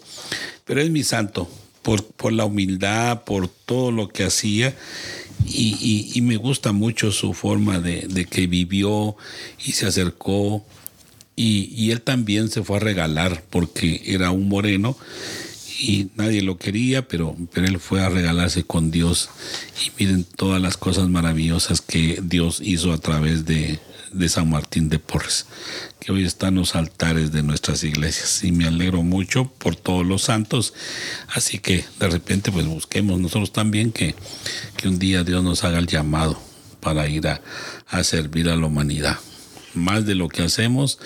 [0.65, 1.49] pero es mi santo
[1.81, 4.75] por, por la humildad, por todo lo que hacía.
[5.47, 9.15] Y, y- y me gusta mucho su forma de, de que vivió
[9.65, 10.63] y se acercó
[11.35, 14.95] Y, y él también se fue a regalar porque era un moreno
[15.81, 19.29] y nadie lo quería, pero, pero él fue a regalarse con Dios.
[19.83, 23.79] Y miren todas las cosas maravillosas que Dios hizo a través de,
[24.13, 25.47] de San Martín de Porres,
[25.99, 28.43] que hoy están los altares de nuestras iglesias.
[28.43, 30.75] Y me alegro mucho por todos los santos.
[31.33, 34.13] Así que de repente pues busquemos nosotros también que,
[34.77, 36.39] que un día Dios nos haga el llamado
[36.79, 37.41] para ir a,
[37.87, 39.17] a servir a la humanidad
[39.73, 40.99] más de lo que hacemos,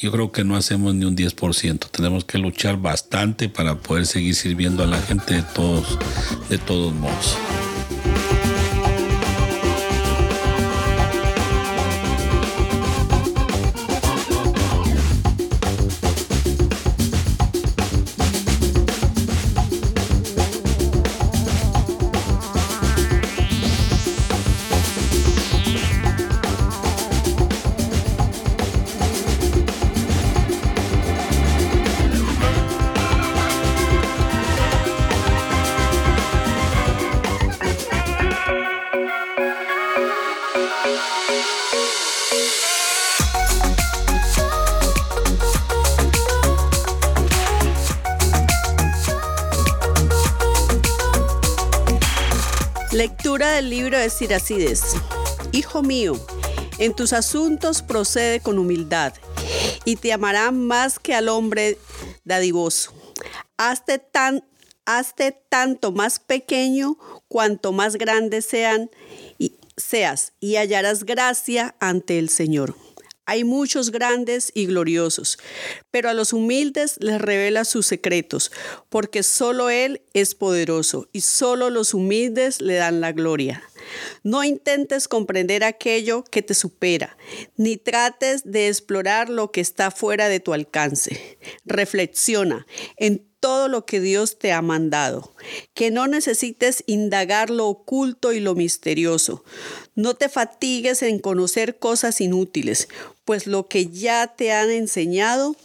[0.00, 1.90] yo creo que no hacemos ni un 10%.
[1.90, 5.98] Tenemos que luchar bastante para poder seguir sirviendo a la gente de todos,
[6.48, 7.36] de todos modos.
[54.18, 54.96] Siracides.
[55.52, 56.18] Hijo mío,
[56.78, 59.14] en tus asuntos procede con humildad,
[59.84, 61.78] y te amarán más que al hombre
[62.24, 62.92] dadivoso.
[63.56, 64.42] Hazte, tan,
[64.86, 68.90] hazte tanto más pequeño cuanto más grande sean
[69.38, 72.74] y seas, y hallarás gracia ante el Señor.
[73.24, 75.38] Hay muchos grandes y gloriosos,
[75.90, 78.50] pero a los humildes les revela sus secretos,
[78.88, 83.62] porque solo Él es poderoso y solo los humildes le dan la gloria.
[84.22, 87.16] No intentes comprender aquello que te supera,
[87.56, 91.38] ni trates de explorar lo que está fuera de tu alcance.
[91.64, 95.32] Reflexiona en todo lo que Dios te ha mandado,
[95.74, 99.44] que no necesites indagar lo oculto y lo misterioso.
[99.94, 102.88] No te fatigues en conocer cosas inútiles,
[103.24, 105.56] pues lo que ya te han enseñado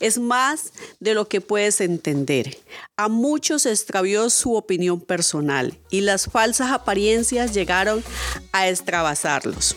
[0.00, 2.58] es más de lo que puedes entender.
[2.96, 8.02] A muchos extravió su opinión personal y las falsas apariencias llegaron
[8.52, 9.76] a extravasarlos.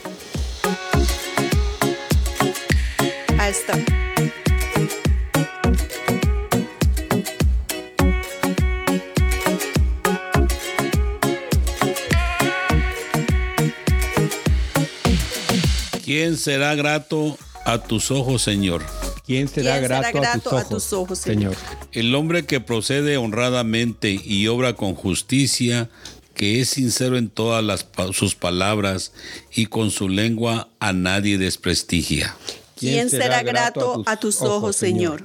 [16.03, 18.98] ¿Quién será grato a tus ojos, Señor?
[19.29, 21.55] ¿Quién será, ¿Quién será grato, a, tus a ojos, tus ojos, Señor?
[21.91, 25.87] El hombre que procede honradamente y obra con justicia,
[26.33, 29.13] que es sincero en todas las sus palabras
[29.53, 32.35] y con su lengua a nadie desprestigia.
[32.75, 35.21] ¿Quién será grato a tus ojos, Señor?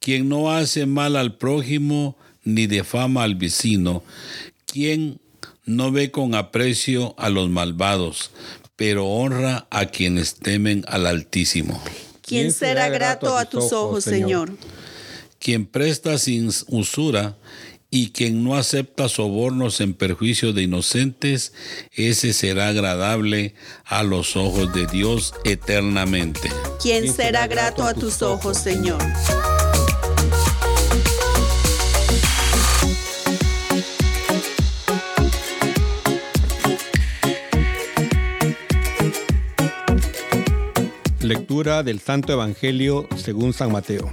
[0.00, 4.02] Quien no hace mal al prójimo ni defama al vecino,
[4.66, 5.18] quien
[5.64, 8.32] no ve con aprecio a los malvados,
[8.76, 11.82] pero honra a quienes temen al Altísimo.
[12.26, 14.52] ¿Quién será grato a tus ojos, Señor?
[15.44, 17.36] quien presta sin usura
[17.90, 21.52] y quien no acepta sobornos en perjuicio de inocentes,
[21.92, 26.50] ese será agradable a los ojos de Dios eternamente.
[26.82, 29.02] ¿Quién será grato a tus ojos, Señor?
[41.24, 44.10] Lectura del Santo Evangelio según San Mateo.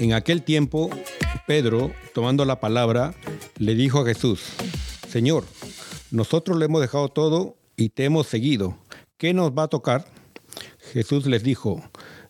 [0.00, 0.90] En aquel tiempo,
[1.46, 3.14] Pedro, tomando la palabra,
[3.58, 4.42] le dijo a Jesús,
[5.08, 5.44] Señor,
[6.10, 8.76] nosotros le hemos dejado todo y te hemos seguido.
[9.18, 10.04] ¿Qué nos va a tocar?
[10.92, 11.80] Jesús les dijo,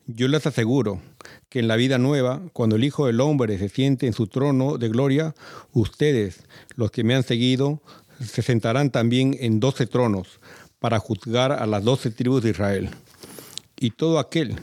[0.07, 1.01] yo les aseguro
[1.49, 4.77] que en la vida nueva, cuando el Hijo del Hombre se siente en su trono
[4.77, 5.35] de gloria,
[5.73, 6.43] ustedes,
[6.77, 7.81] los que me han seguido,
[8.23, 10.38] se sentarán también en doce tronos
[10.81, 12.91] para juzgar a las doce tribus de Israel.
[13.83, 14.57] Y todo aquel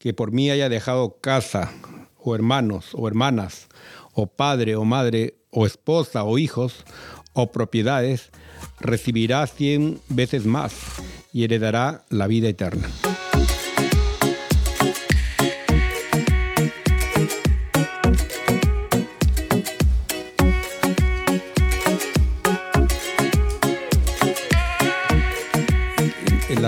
[0.00, 1.70] que por mí haya dejado casa,
[2.18, 3.68] o hermanos, o hermanas,
[4.12, 6.84] o padre, o madre, o esposa, o hijos,
[7.32, 8.30] o propiedades,
[8.80, 10.74] recibirá cien veces más
[11.32, 12.90] y heredará la vida eterna.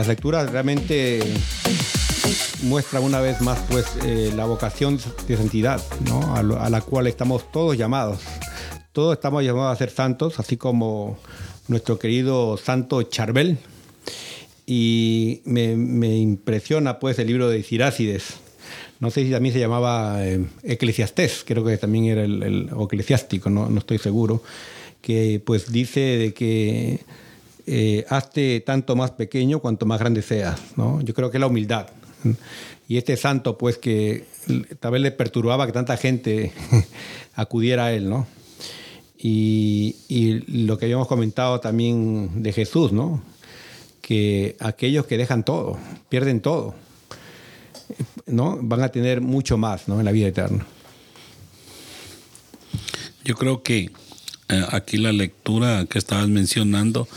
[0.03, 1.20] Las lecturas realmente
[2.64, 4.98] muestra una vez más pues eh, la vocación
[5.28, 6.34] de santidad ¿no?
[6.34, 8.18] a, lo- a la cual estamos todos llamados.
[8.92, 11.16] Todos estamos llamados a ser santos, así como
[11.68, 13.59] nuestro querido santo Charbel.
[14.66, 18.24] y me, me impresiona pues el libro de Sirácides.
[18.98, 23.50] No sé si también se llamaba eh, Eclesiastés, creo que también era el, el- eclesiástico,
[23.50, 24.42] no, no estoy seguro,
[25.00, 26.98] que pues dice de que
[27.67, 31.01] eh, hazte tanto más pequeño cuanto más grande seas, ¿no?
[31.01, 31.89] Yo creo que es la humildad.
[32.89, 34.25] Y este santo, pues que
[34.81, 36.53] tal vez le perturbaba que tanta gente
[37.35, 38.27] acudiera a él, ¿no?
[39.19, 43.23] Y, y lo que habíamos comentado también de Jesús, ¿no?
[44.01, 46.75] Que aquellos que dejan todo, pierden todo,
[48.27, 48.59] ¿no?
[48.61, 50.01] Van a tener mucho más, ¿no?
[50.01, 50.67] En la vida eterna.
[53.25, 53.93] Yo creo que
[54.70, 57.09] aquí la lectura que estabas mencionando,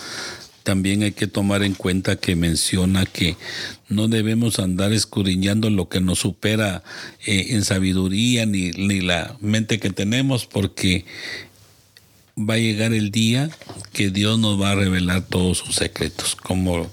[0.65, 3.37] también hay que tomar en cuenta que menciona que
[3.87, 6.83] no debemos andar escudriñando lo que nos supera
[7.25, 11.05] eh, en sabiduría ni, ni la mente que tenemos, porque
[12.37, 13.51] va a llegar el día
[13.93, 16.91] que Dios nos va a revelar todos sus secretos, como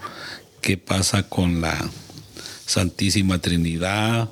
[0.60, 1.90] qué pasa con la
[2.66, 4.28] Santísima Trinidad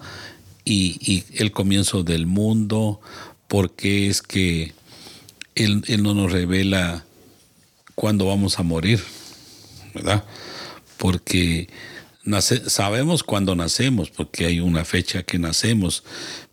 [0.66, 3.00] y, y el comienzo del mundo,
[3.48, 4.74] por qué es que
[5.54, 7.04] él, no nos revela
[7.94, 9.02] cuándo vamos a morir,
[9.94, 10.24] ¿verdad?
[10.96, 11.68] Porque
[12.24, 16.02] nace- sabemos cuándo nacemos, porque hay una fecha que nacemos,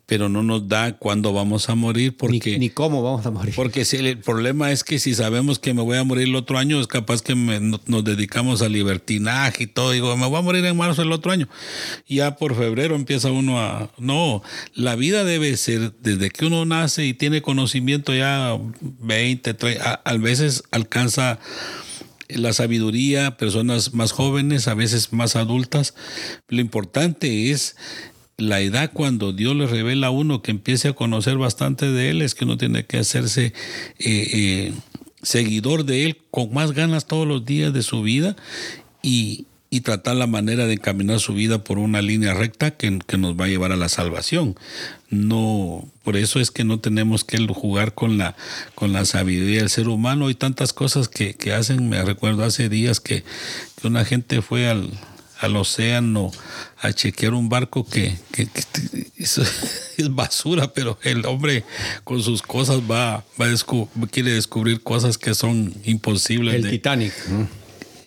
[0.08, 2.58] pero no nos da cuándo vamos a morir, porque...
[2.58, 3.54] ni cómo vamos a morir.
[3.54, 6.58] Porque si el problema es que si sabemos que me voy a morir el otro
[6.58, 9.92] año, es capaz que me- no- nos dedicamos al libertinaje y todo.
[9.92, 11.50] Digo, me voy a morir en marzo del otro año.
[12.08, 13.92] Ya por febrero empieza uno a...
[13.98, 14.42] No,
[14.74, 19.94] la vida debe ser desde que uno nace y tiene conocimiento ya 20, 30, a,
[20.10, 21.38] a veces alcanza
[22.30, 25.96] la sabiduría, personas más jóvenes, a veces más adultas.
[26.48, 27.76] Lo importante es
[28.38, 32.22] la edad cuando Dios le revela a uno que empiece a conocer bastante de Él,
[32.22, 33.54] es que uno tiene que hacerse eh,
[34.00, 34.74] eh,
[35.24, 38.36] seguidor de Él con más ganas todos los días de su vida
[39.02, 43.18] y, y tratar la manera de encaminar su vida por una línea recta que, que
[43.18, 44.56] nos va a llevar a la salvación.
[45.10, 48.36] No, por eso es que no tenemos que jugar con la,
[48.76, 50.28] con la sabiduría del ser humano.
[50.28, 51.90] Hay tantas cosas que, que hacen.
[51.90, 53.24] Me recuerdo hace días que,
[53.82, 54.92] que una gente fue al,
[55.40, 56.32] al océano
[56.80, 58.62] a chequear un barco que, que- que
[59.18, 59.38] es,
[59.98, 61.64] es basura, pero el hombre
[62.04, 66.56] con sus cosas va, va a descu- quiere descubrir cosas que son imposibles.
[66.56, 67.14] el de- Titanic.
[67.30, 67.48] ¿no?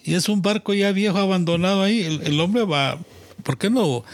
[0.03, 2.01] y es un barco ya viejo, abandonado ahí.
[2.03, 2.99] El, el hombre va.
[3.45, 4.05] ¿Por qué no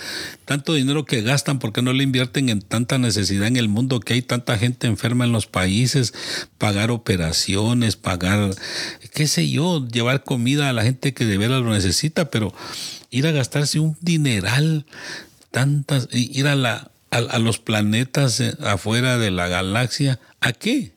[0.45, 1.59] tanto dinero que gastan?
[1.59, 4.87] ¿Por qué no le invierten en tanta necesidad en el mundo que hay tanta gente
[4.87, 6.14] enferma en los países?
[6.59, 8.55] Pagar operaciones, pagar,
[9.14, 12.55] qué sé yo, llevar comida a la gente que de veras lo necesita, pero
[13.17, 14.85] ir a gastarse un dineral,
[15.51, 20.93] tantas, ir a, la, a, a los planetas eh, afuera de la galaxia, ¿a qué?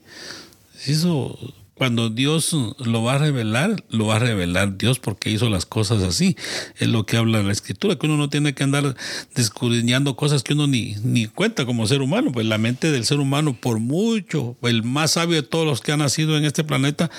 [0.85, 1.37] Eso,
[1.75, 6.03] cuando Dios lo va a revelar, lo va a revelar Dios porque hizo las cosas
[6.03, 6.35] así.
[6.77, 8.97] Es lo que habla la escritura, que uno no tiene que andar
[9.33, 12.33] descubriendo cosas que uno ni, ni cuenta como ser humano.
[12.33, 15.93] Pues la mente del ser humano, por mucho, el más sabio de todos los que
[15.93, 17.09] han nacido en este planeta,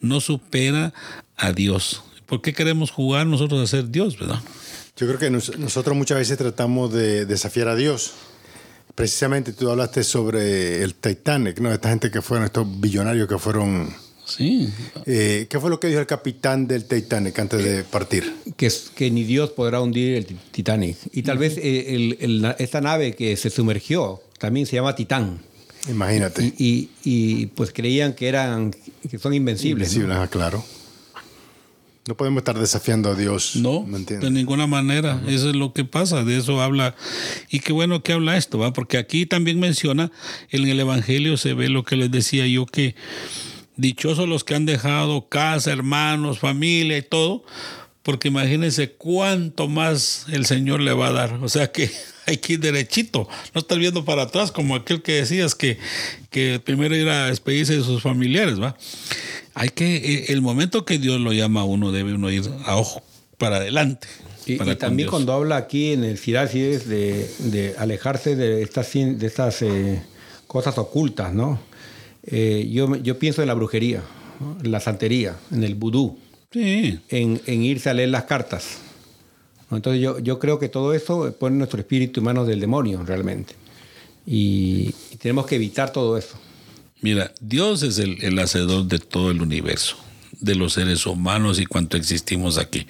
[0.00, 0.92] no supera
[1.36, 2.02] a Dios.
[2.30, 4.38] ¿Por qué queremos jugar nosotros a ser Dios, verdad?
[4.96, 8.12] Yo creo que nos- nosotros muchas veces tratamos de desafiar a Dios.
[8.94, 11.72] Precisamente tú hablaste sobre el Titanic, ¿no?
[11.72, 13.92] Esta gente que fueron, estos billonarios que fueron...
[14.26, 14.68] Sí.
[15.06, 18.32] Eh, ¿Qué fue lo que dijo el capitán del Titanic antes de partir?
[18.56, 20.98] que, es- que ni Dios podrá hundir el ti- Titanic.
[21.12, 24.94] Y tal vez eh, el- el- la- esta nave que se sumergió también se llama
[24.94, 25.40] Titán.
[25.88, 26.44] Imagínate.
[26.44, 28.70] Y, y- y, pues creían que eran
[29.10, 29.88] que son invencibles.
[29.88, 29.94] ¿no?
[29.94, 30.64] Invencible, ajá, claro.
[32.10, 33.54] No podemos estar desafiando a Dios.
[33.54, 35.22] No, ¿me de ninguna manera.
[35.28, 36.24] Eso es lo que pasa.
[36.24, 36.96] De eso habla.
[37.50, 38.72] Y qué bueno que habla esto, ¿va?
[38.72, 40.10] Porque aquí también menciona,
[40.50, 42.96] en el Evangelio se ve lo que les decía yo, que
[43.76, 47.44] dichosos los que han dejado casa, hermanos, familia y todo,
[48.02, 51.34] porque imagínense cuánto más el Señor le va a dar.
[51.34, 51.92] O sea que
[52.26, 55.78] hay que ir derechito, no estar viendo para atrás como aquel que decías que,
[56.30, 58.76] que primero ir a despedirse de sus familiares, ¿va?
[59.54, 62.76] Hay que, eh, el momento que Dios lo llama a uno, debe uno ir a
[62.76, 63.02] ojo
[63.38, 64.06] para adelante.
[64.46, 65.10] Y, para y con también Dios.
[65.10, 70.02] cuando habla aquí en el Siracides de, de alejarse de estas, de estas eh,
[70.46, 71.60] cosas ocultas, ¿no?
[72.24, 74.02] Eh, yo, yo pienso en la brujería,
[74.40, 74.58] ¿no?
[74.62, 76.18] en la santería, en el vudú,
[76.52, 78.78] Sí, en, en irse a leer las cartas.
[79.70, 83.54] Entonces yo, yo creo que todo eso pone nuestro espíritu en manos del demonio realmente.
[84.26, 86.36] Y, y tenemos que evitar todo eso.
[87.00, 89.96] Mira, Dios es el, el hacedor de todo el universo,
[90.40, 92.86] de los seres humanos y cuanto existimos aquí.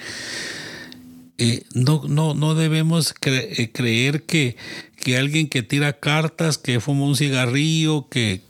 [1.38, 4.56] Eh, no, no, no debemos cre- eh, creer que,
[4.96, 8.42] que alguien que tira cartas, que fuma un cigarrillo, que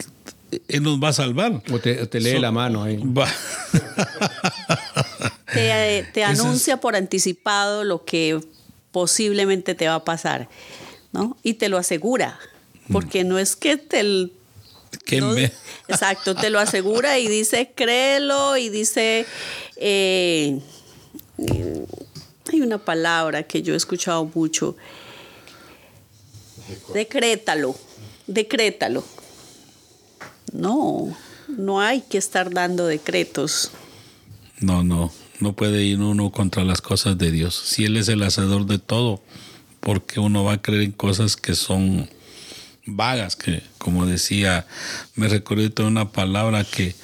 [0.67, 1.63] Él nos va a salvar.
[1.71, 2.83] O te, te lee So- la mano.
[2.83, 2.97] ahí.
[2.97, 3.29] Va.
[5.53, 8.41] te, te Eso es- anuncia por anticipado lo que
[8.93, 10.49] posiblemente te va a pasar,
[11.13, 11.37] ¿no?
[11.43, 12.39] Y te lo asegura,
[12.91, 14.31] porque no es que te...
[15.21, 15.53] no- me-
[15.89, 19.27] exacto, te lo asegura y dice, créelo y dice...
[19.77, 20.61] eh,
[21.39, 21.87] eh,
[22.53, 24.77] hay una palabra que yo he escuchado mucho.
[26.95, 27.75] Decrétalo,
[28.27, 29.05] decrétalo.
[30.53, 31.17] No,
[31.49, 33.71] no hay que estar dando decretos.
[34.59, 37.55] No, no, no puede ir uno contra las cosas de Dios.
[37.55, 39.21] Si Él es el hacedor de todo,
[39.81, 42.11] porque uno va a creer en cosas que son
[42.87, 44.67] vagas, que como decía,
[45.15, 46.95] me recordé de una palabra que,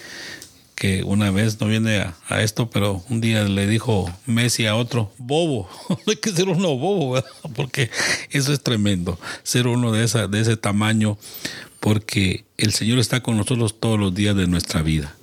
[0.74, 5.12] que una vez no viene a, esto, pero un día le dijo Messi a otro,
[5.18, 5.68] bobo,
[6.06, 7.30] hay que ser uno bobo, ¿verdad?
[7.54, 7.90] porque
[8.30, 11.18] eso es tremendo, ser uno de, esa, de ese tamaño,
[11.80, 15.14] porque el Señor está con nosotros todos los días de nuestra vida.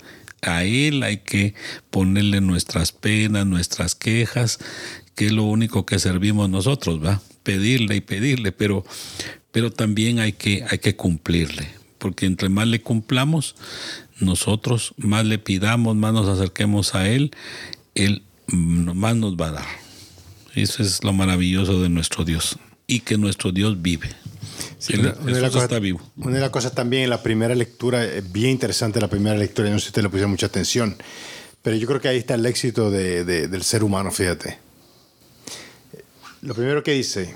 [0.42, 1.54] A Él hay que
[1.90, 4.60] ponerle nuestras penas, nuestras quejas,
[5.16, 7.22] que es lo único que servimos nosotros, ¿va?
[7.44, 8.86] Pedirle y pedirle, pero,
[9.52, 11.68] pero también hay que, hay que cumplirle,
[12.00, 13.56] porque entre más le cumplamos,
[14.20, 17.32] nosotros más le pidamos, más nos acerquemos a Él,
[17.96, 19.66] Él más nos va a dar.
[20.56, 22.58] Eso es lo maravilloso de nuestro Dios
[22.88, 24.10] y que nuestro Dios vive.
[24.78, 26.02] Sí, una, una de las cosas- está vivo.
[26.18, 29.70] una de las cosas también en la primera lectura, eh, bien interesante la primera lectura,
[29.70, 30.96] no sé si usted le puso mucha atención,
[31.64, 34.60] pero yo creo que ahí está el éxito de- de- del ser humano, fíjate.
[36.44, 37.34] Lo primero que dice,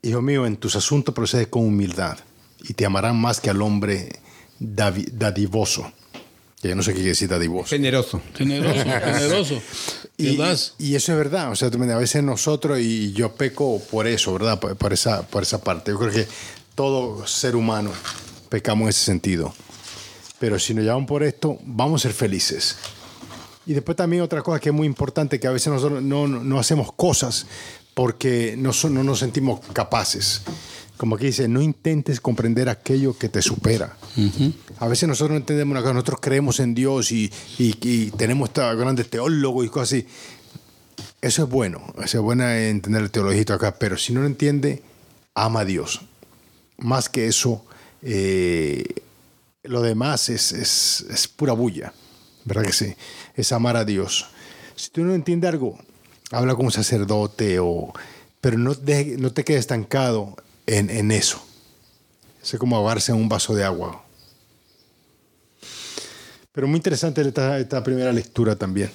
[0.00, 2.16] hijo mío, en tus asuntos procede con humildad
[2.62, 4.08] y te amarán más que al hombre
[4.58, 5.92] dadivoso.
[6.62, 7.68] Que yo no sé qué quiere decir dadivoso.
[7.68, 8.22] Generoso.
[8.34, 9.62] Generoso, generoso.
[10.16, 10.38] Y,
[10.78, 14.58] Y eso es verdad, o sea, a veces nosotros, y yo peco por eso, ¿verdad?
[14.58, 15.90] Por, por esa, por esa parte.
[15.90, 16.26] Yo creo que
[16.74, 17.90] todo ser humano
[18.48, 19.52] pecamos en ese sentido.
[20.38, 22.78] Pero si nos llaman por esto, vamos a ser felices.
[23.66, 26.42] Y después también otra cosa que es muy importante, que a veces nosotros no, no,
[26.42, 27.46] no hacemos cosas
[27.94, 30.42] porque no, son- no nos sentimos capaces.
[30.96, 33.96] Como aquí dice, no intentes comprender aquello que te supera.
[34.78, 38.50] A veces nosotros no entendemos una cosa, nosotros creemos en Dios y, y- y tenemos
[38.50, 40.06] estos grandes teólogos y cosas así.
[41.20, 44.82] Eso es bueno, eso es bueno entender el todo acá, pero si no lo entiende,
[45.34, 46.00] ama a Dios.
[46.78, 47.64] Más que eso,
[48.02, 48.84] eh,
[49.64, 51.92] lo demás es, es, es pura bulla,
[52.44, 52.94] ¿verdad que sí?
[53.36, 54.26] Es amar a Dios.
[54.74, 55.78] Si tú no entiendes algo,
[56.32, 57.92] habla con un sacerdote, o,
[58.40, 58.74] pero no,
[59.18, 60.34] no te quedes estancado
[60.66, 61.40] en, en eso.
[62.42, 64.04] Es como ahogarse en un vaso de agua.
[66.52, 68.90] Pero muy interesante esta, esta primera lectura también.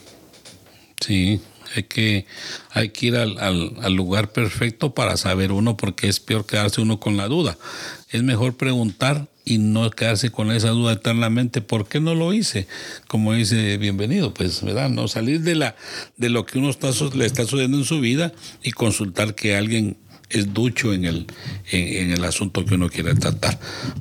[1.00, 1.42] Sí,
[1.76, 2.26] hay que,
[2.72, 7.00] hay que ir al- al lugar perfecto para saber uno, porque es peor quedarse uno
[7.00, 7.58] con la duda.
[8.10, 11.62] Es mejor preguntar y no quedarse con esa duda eternamente.
[11.62, 12.68] ¿Por qué no lo hice?
[13.08, 14.90] Como dice, bienvenido, pues, ¿verdad?
[14.90, 15.78] No salir de, la,
[16.18, 19.96] de lo que uno está, le está sucediendo en su vida y consultar que alguien
[20.30, 21.28] es ducho en el,
[21.72, 23.58] en, el asunto que uno quiere tratar,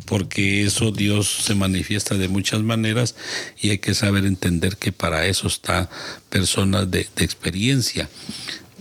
[0.06, 3.14] porque eso Dios se manifiesta de muchas maneras
[3.60, 5.88] y hay que saber entender que para eso está
[6.28, 8.10] personas de, de experiencia.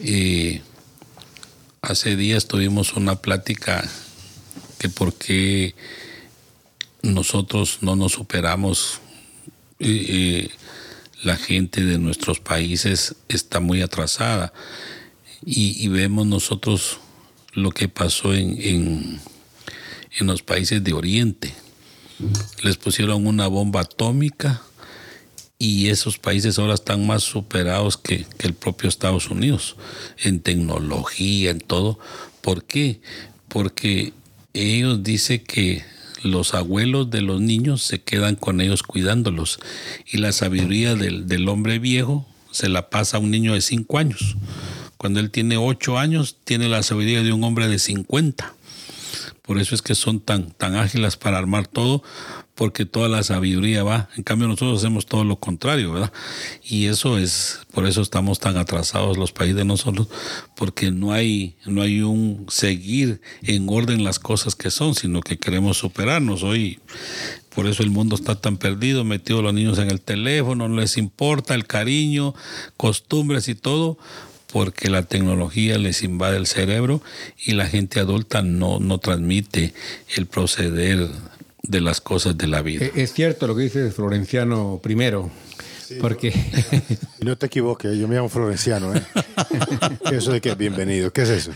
[0.01, 0.61] Eh,
[1.83, 3.87] hace días tuvimos una plática
[4.79, 5.75] que por qué
[7.05, 8.99] nosotros no nos superamos,
[9.79, 14.53] la gente de nuestros países está muy atrasada
[15.45, 16.99] y, vemos nosotros
[17.53, 19.19] lo que pasó en, en,
[20.17, 21.53] en los países de Oriente.
[22.63, 24.61] Les pusieron una bomba atómica
[25.59, 29.75] y esos países ahora están más superados que, que el propio Estados Unidos
[30.23, 31.99] en tecnología, en todo.
[32.41, 33.01] ¿Por qué?
[33.47, 34.13] Porque
[34.53, 35.83] ellos dicen que
[36.25, 39.59] los abuelos de los niños se quedan con ellos cuidándolos
[40.11, 43.97] y la sabiduría del, del hombre viejo se la pasa a un niño de 5
[43.97, 44.35] años.
[44.97, 48.53] Cuando él tiene 8 años, tiene la sabiduría de un hombre de 50.
[49.41, 52.01] Por eso es que son tan, tan ágiles para armar todo,
[52.55, 54.09] porque toda la sabiduría va.
[54.15, 56.13] En cambio, nosotros hacemos todo lo contrario, ¿verdad?
[56.63, 60.07] Y eso es, por eso estamos tan atrasados los países de nosotros,
[60.55, 65.37] porque no hay, no hay un seguir en orden las cosas que son, sino que
[65.37, 66.43] queremos superarnos.
[66.43, 66.79] Hoy,
[67.53, 70.97] por eso el mundo está tan perdido, metido los niños en el teléfono, no les
[70.97, 72.33] importa el cariño,
[72.77, 73.97] costumbres y todo,
[74.51, 77.01] porque la tecnología les invade el cerebro
[77.45, 79.73] y la gente adulta no, no transmite
[80.15, 81.09] el proceder
[81.67, 82.85] de las cosas de la vida.
[82.85, 85.29] Eh, Es cierto lo que dice Florenciano primero.
[86.01, 86.33] porque
[87.21, 89.01] no te equivoques, yo me llamo Florenciano, ¿eh?
[90.11, 91.51] eso de que bienvenido, ¿qué es eso?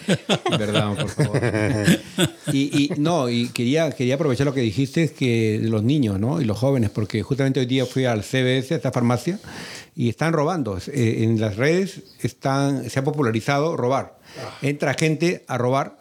[0.50, 1.42] Perdón, por favor.
[2.54, 6.42] Y, y, no, y quería, quería aprovechar lo que dijiste que de los niños ¿no?
[6.42, 9.40] y los jóvenes, porque justamente hoy día fui al CBS, a esta farmacia,
[9.96, 10.78] y están robando.
[10.88, 14.18] Eh, en las redes están, se ha popularizado robar.
[14.62, 15.99] Entra gente a robar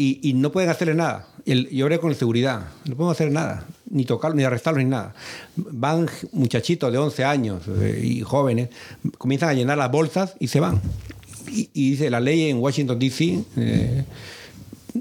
[0.00, 1.26] y, no pueden hacerle nada.
[1.44, 4.90] El, yo hablé con la seguridad, no podemos hacer nada, ni tocarlos, ni arrestarlos, ni
[4.90, 5.14] nada.
[5.56, 8.70] Van muchachitos de 11 años eh, y jóvenes,
[9.18, 10.80] comienzan a llenar las bolsas y se van.
[11.48, 14.04] Y, y dice la ley en Washington, D.C., eh,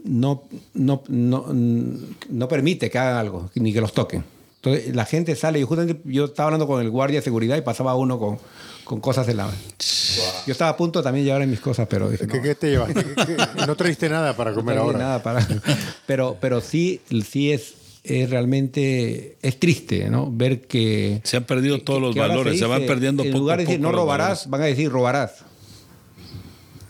[0.03, 0.43] no,
[0.73, 4.23] no, no, no permite que hagan algo, ni que los toquen.
[4.57, 7.61] Entonces la gente sale y justamente yo estaba hablando con el guardia de seguridad y
[7.61, 8.37] pasaba uno con,
[8.89, 9.47] con cosas en la...
[10.47, 12.71] Yo estaba a punto también de llevar mis cosas, pero dije, ¿Qué, no, qué te
[12.71, 12.95] llevaste?
[13.05, 13.37] ¿Qué- qué-
[13.67, 14.97] No trajiste nada para comer no ahora.
[14.97, 15.47] nada para-
[16.07, 20.31] pero, pero sí, sí es, es realmente es triste, ¿no?
[20.31, 23.57] Ver que Se han perdido todos los que valores, se, van perdiendo En poco lugar
[23.59, 24.49] de a decir poco no robarás, valores.
[24.49, 25.31] van a decir robarás.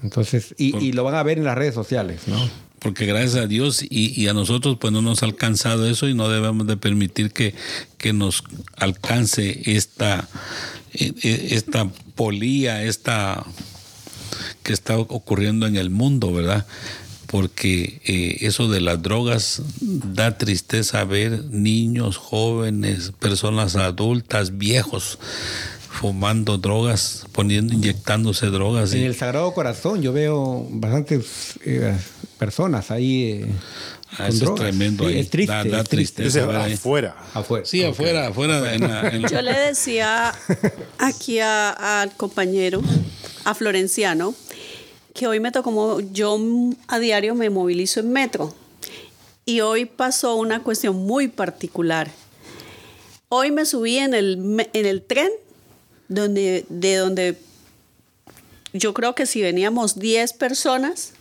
[0.01, 2.37] Entonces, y, y lo van a ver en las redes sociales, ¿no?
[2.79, 6.29] Porque gracias a Dios y, a nosotros pues no nos ha alcanzado eso y no
[6.29, 7.53] debemos de permitir que,
[7.97, 8.43] que nos
[8.77, 10.27] alcance esta,
[10.93, 13.45] eh, eh, esta polía, esta
[14.63, 16.65] que está ocurriendo en el mundo, ¿verdad?
[17.27, 25.19] Porque eh, eso de las drogas da tristeza ver niños, jóvenes, personas adultas, viejos
[25.99, 28.93] fumando drogas, poniendo, inyectándose drogas.
[28.93, 31.93] En y- el Sagrado Corazón yo veo bastantes eh,
[32.37, 33.45] personas ahí eh,
[34.13, 35.19] Ah, con eso es tremendo Sí, ahí.
[35.19, 36.23] es triste, Da- da es triste.
[36.25, 37.15] afuera.
[37.33, 37.65] Afuera.
[37.65, 38.73] Sí, afuera, afuera.
[38.73, 40.33] en la- en la- Yo le decía
[40.97, 42.81] aquí a- al compañero,
[43.43, 44.33] a Florenciano,
[45.13, 46.39] que hoy me tocó, mo- yo
[46.87, 48.55] a diario me movilizo en metro.
[49.45, 52.09] Y hoy pasó una cuestión muy particular.
[53.27, 55.29] Hoy me subí en el, me- en el tren
[56.09, 57.37] donde, de donde
[58.73, 61.13] yo creo que si veníamos 10 personas,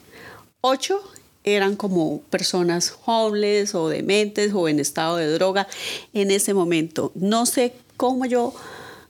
[0.63, 1.01] 8
[1.45, 5.69] eran como personas homeless o dementes o en estado de droga
[6.13, 7.13] en ese momento.
[7.15, 8.55] No sé cómo yo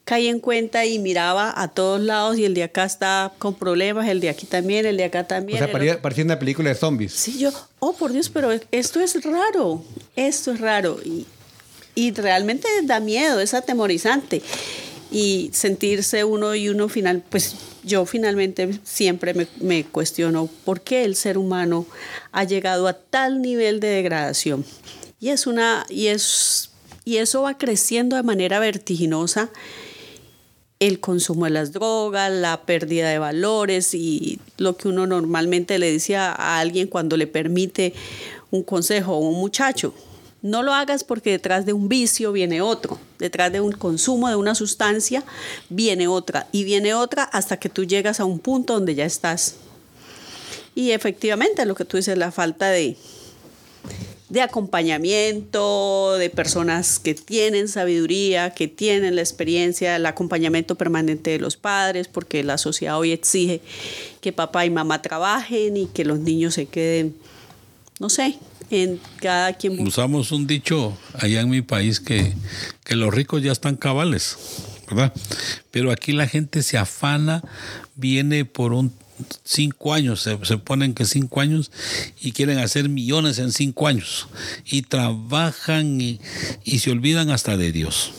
[0.04, 4.08] caí en cuenta y miraba a todos lados y el de acá está con problemas,
[4.08, 5.58] el de aquí también, el de acá O también.
[5.58, 7.12] sea, el parecía, parecía una película de zombies.
[7.12, 7.50] Sí, yo,
[7.80, 9.82] oh por Dios, pero esto es raro,
[10.16, 11.26] esto es raro y,
[11.94, 14.42] y realmente da miedo, es atemorizante
[15.10, 21.04] y sentirse uno y uno final, pues yo finalmente siempre me, me cuestiono por qué
[21.04, 21.86] el ser humano
[22.32, 24.64] ha llegado a tal nivel de degradación
[25.20, 26.70] y es una y es
[27.04, 29.50] y eso va creciendo de manera vertiginosa
[30.80, 35.90] el consumo de las drogas, la pérdida de valores y lo que uno normalmente le
[35.90, 37.94] dice a, alguien cuando le permite
[38.50, 39.92] un consejo a un muchacho.
[40.40, 44.36] No lo hagas porque detrás de un vicio viene otro, detrás de un consumo de
[44.36, 45.24] una sustancia
[45.68, 49.56] viene otra y viene otra hasta que tú llegas a un punto donde ya estás.
[50.76, 52.96] Y efectivamente lo que tú dices, la falta de,
[54.28, 61.40] de acompañamiento, de personas que tienen sabiduría, que tienen la experiencia, el acompañamiento permanente de
[61.40, 63.60] los padres, porque la sociedad hoy exige
[64.20, 67.16] que papá y mamá trabajen y que los niños se queden,
[67.98, 68.38] no sé,
[69.82, 72.34] Usamos un dicho allá en mi país que,
[72.84, 74.36] que los ricos ya están cabales,
[74.88, 75.12] ¿verdad?
[75.70, 77.42] Pero aquí la gente se afana,
[77.94, 78.92] viene por un
[79.42, 81.70] cinco años, se, se ponen que cinco años
[82.20, 84.28] y quieren hacer millones en cinco años
[84.64, 86.20] y trabajan y,
[86.64, 88.12] y se olvidan hasta de Dios.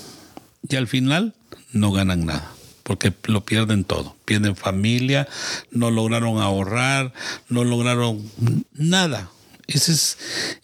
[0.68, 1.34] Y al final
[1.72, 4.16] no ganan nada porque lo pierden todo.
[4.26, 5.28] Pierden familia,
[5.70, 7.14] no lograron ahorrar,
[7.47, 8.20] no lograron
[8.74, 9.30] nada.
[9.70, 10.17] Ese es,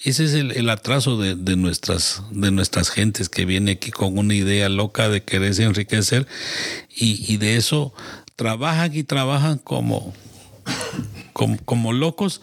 [0.04, 4.18] ese es el, el atraso de, de nuestras, de nuestras gentes que viene aquí con
[4.18, 6.28] una idea loca de quererse enriquecer
[6.90, 7.94] y, y de eso
[8.36, 10.12] trabajan y trabajan como,
[11.34, 12.42] como, como locos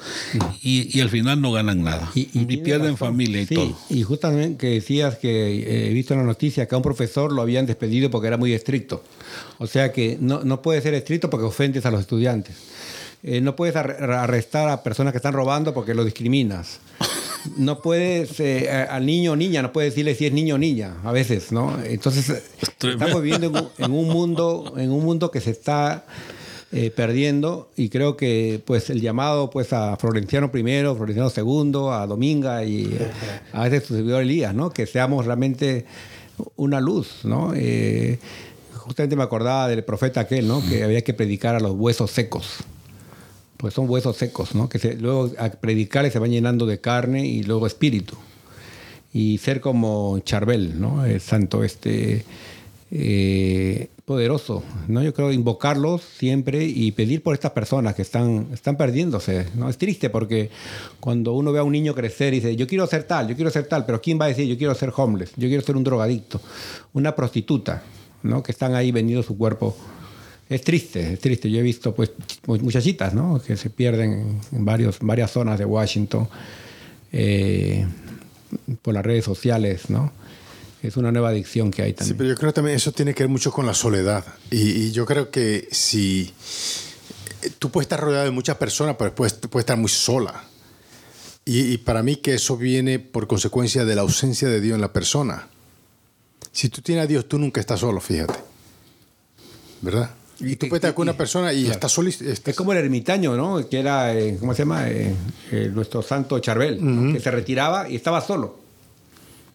[0.62, 2.10] y, y al final no ganan nada.
[2.14, 2.24] Y,
[2.58, 3.08] pierden razón.
[3.08, 3.76] familia y Sí, todo.
[3.90, 7.32] Y justamente que decías que eh, he visto en la noticia que a un profesor
[7.32, 9.02] lo habían despedido porque era muy estricto.
[9.58, 12.54] O sea que no, no puede ser estricto porque ofendes a los estudiantes.
[13.22, 16.80] Eh, no puedes ar- arrestar a personas que están robando porque lo discriminas.
[17.56, 20.96] No puedes, eh, al niño o niña, no puedes decirle si es niño o niña,
[21.04, 21.76] a veces, ¿no?
[21.84, 22.42] Entonces, eh,
[22.88, 26.04] estamos viviendo en un, en un mundo, en un mundo que se está
[26.72, 32.06] eh, perdiendo y creo que pues el llamado pues a Florenciano primero, Florenciano segundo, a
[32.06, 33.10] Dominga y eh,
[33.52, 34.70] a veces su servidor Elías, ¿no?
[34.70, 35.84] Que seamos realmente
[36.56, 37.52] una luz, ¿no?
[37.54, 38.18] Eh,
[38.74, 40.62] justamente me acordaba del profeta aquel, ¿no?
[40.68, 42.58] Que había que predicar a los huesos secos.
[43.62, 44.68] Pues son huesos secos, ¿no?
[44.68, 48.16] Que luego a predicarles se van llenando de carne y luego espíritu.
[49.14, 51.06] Y ser como Charbel, ¿no?
[51.06, 52.24] El santo este
[52.90, 54.64] eh, poderoso.
[54.88, 55.02] ¿no?
[55.02, 59.46] Yo creo invocarlos siempre y pedir por estas personas que están, están perdiéndose.
[59.54, 59.68] ¿no?
[59.68, 60.50] Es triste porque
[60.98, 63.50] cuando uno ve a un niño crecer y dice, yo quiero ser tal, yo quiero
[63.50, 65.84] ser tal, pero ¿quién va a decir, yo quiero ser homeless, yo quiero ser un
[65.84, 66.40] drogadicto,
[66.92, 67.84] una prostituta,
[68.24, 68.42] ¿no?
[68.42, 69.76] que están ahí vendiendo su cuerpo?
[70.52, 71.50] Es triste, es triste.
[71.50, 72.10] Yo he visto pues
[72.44, 73.40] muchachitas ¿no?
[73.40, 76.28] que se pierden en varios, varias zonas de Washington
[77.12, 77.86] eh,
[78.82, 80.12] por las redes sociales, ¿no?
[80.82, 82.16] Es una nueva adicción que hay Sí, también.
[82.18, 84.24] pero yo creo también eso tiene que ver mucho con la soledad.
[84.50, 86.32] Y, y yo creo que si
[87.42, 90.44] eh, tú puedes estar rodeado de muchas personas, pero puedes, puedes estar muy sola.
[91.44, 94.80] Y, y para mí que eso viene por consecuencia de la ausencia de Dios en
[94.80, 95.48] la persona.
[96.50, 98.34] Si tú tienes a Dios, tú nunca estás solo, fíjate.
[99.82, 100.10] ¿Verdad?
[100.42, 101.74] Y, tú puedes estar con una persona y claro.
[101.74, 102.08] estás solo.
[102.08, 103.68] estás- Es como el ermitaño, ¿no?
[103.68, 104.88] Que era, eh, ¿cómo se llama?
[104.90, 105.14] Eh,
[105.52, 107.12] eh, nuestro santo Charbel, ¿no?
[107.12, 108.60] que se retiraba y estaba solo.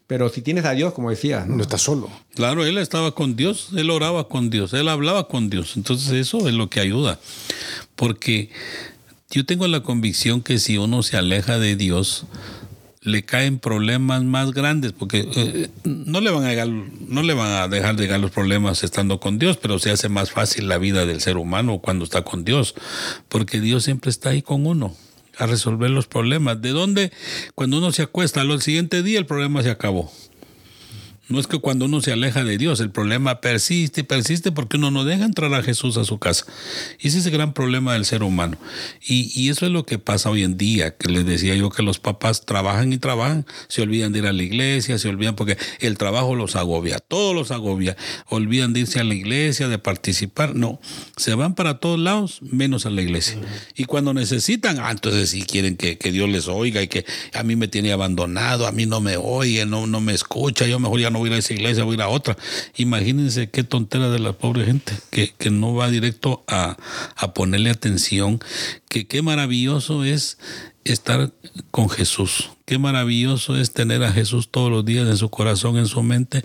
[0.07, 1.57] Pero si tienes a Dios, como decía, ¿no?
[1.57, 2.09] no estás solo.
[2.33, 5.75] Claro, él estaba con Dios, él oraba con Dios, él hablaba con Dios.
[5.75, 7.19] Entonces eso es lo que ayuda.
[7.97, 8.49] Porque
[9.29, 12.23] yo tengo la convicción que si uno se aleja de Dios,
[13.07, 17.51] le caen problemas más grandes, porque eh, no, le van a llegar- no le van
[17.51, 20.77] a dejar de llegar los problemas estando con Dios, pero se hace más fácil la
[20.77, 22.75] vida del ser humano cuando está con Dios,
[23.29, 24.95] porque Dios siempre está ahí con uno
[25.37, 26.61] a resolver los problemas.
[26.61, 27.11] ¿De dónde?
[27.55, 30.11] Cuando uno se acuesta, al siguiente día el problema se acabó.
[31.30, 34.78] No es que cuando uno se aleja de Dios, el problema persiste y persiste porque
[34.78, 36.45] uno no deja entrar a Jesús a su casa.
[36.99, 38.57] Y ese es el gran problema del ser humano.
[39.05, 41.84] Y, y eso es lo que pasa hoy en día, que les decía yo que
[41.84, 45.57] los papás trabajan y trabajan, se olvidan de ir a la iglesia, se olvidan porque
[45.80, 47.97] el trabajo los agobia, todo los agobia,
[48.30, 50.55] olvidan de irse a la iglesia, de participar.
[50.55, 50.80] No,
[51.17, 53.38] se van para todos lados menos a la iglesia.
[53.75, 57.43] Y cuando necesitan, ah, entonces sí quieren que, que Dios les oiga y que a
[57.43, 61.01] mí me tiene abandonado, a mí no me oye, no, no me escucha, yo mejor
[61.01, 62.38] ya no voy a ir a esa iglesia, voy a ir a otra.
[62.76, 66.78] Imagínense qué tontera de la pobre gente que, que no va directo a,
[67.15, 68.39] a ponerle atención,
[68.89, 70.38] que qué maravilloso es
[70.91, 71.32] estar
[71.72, 72.51] con Jesús.
[72.65, 76.43] Qué maravilloso es tener a Jesús todos los días en su corazón, en su mente.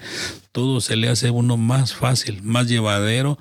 [0.53, 3.39] Todo se le hace uno más fácil, más llevadero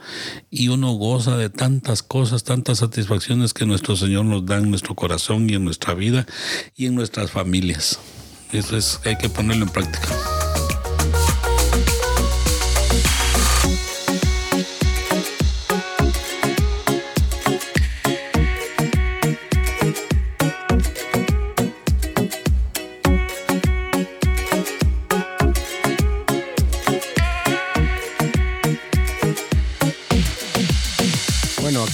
[0.49, 4.95] y uno goza de tantas cosas, tantas satisfacciones que nuestro Señor nos da en nuestro
[4.95, 6.25] corazón y en nuestra vida
[6.75, 7.99] y en nuestras familias.
[8.51, 10.09] Eso es, hay que ponerlo en práctica.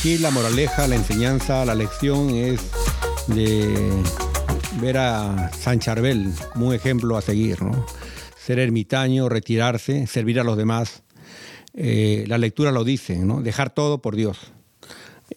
[0.08, 2.62] Aquí la moraleja, la enseñanza, la lección es
[3.28, 3.90] de
[4.80, 7.86] ver a San Charbel como un ejemplo a seguir, ¿no?
[8.38, 11.04] Ser ermitaño, retirarse, servir a los demás.
[11.74, 13.42] Eh, la lectura lo dice, ¿no?
[13.42, 14.38] Dejar todo por Dios.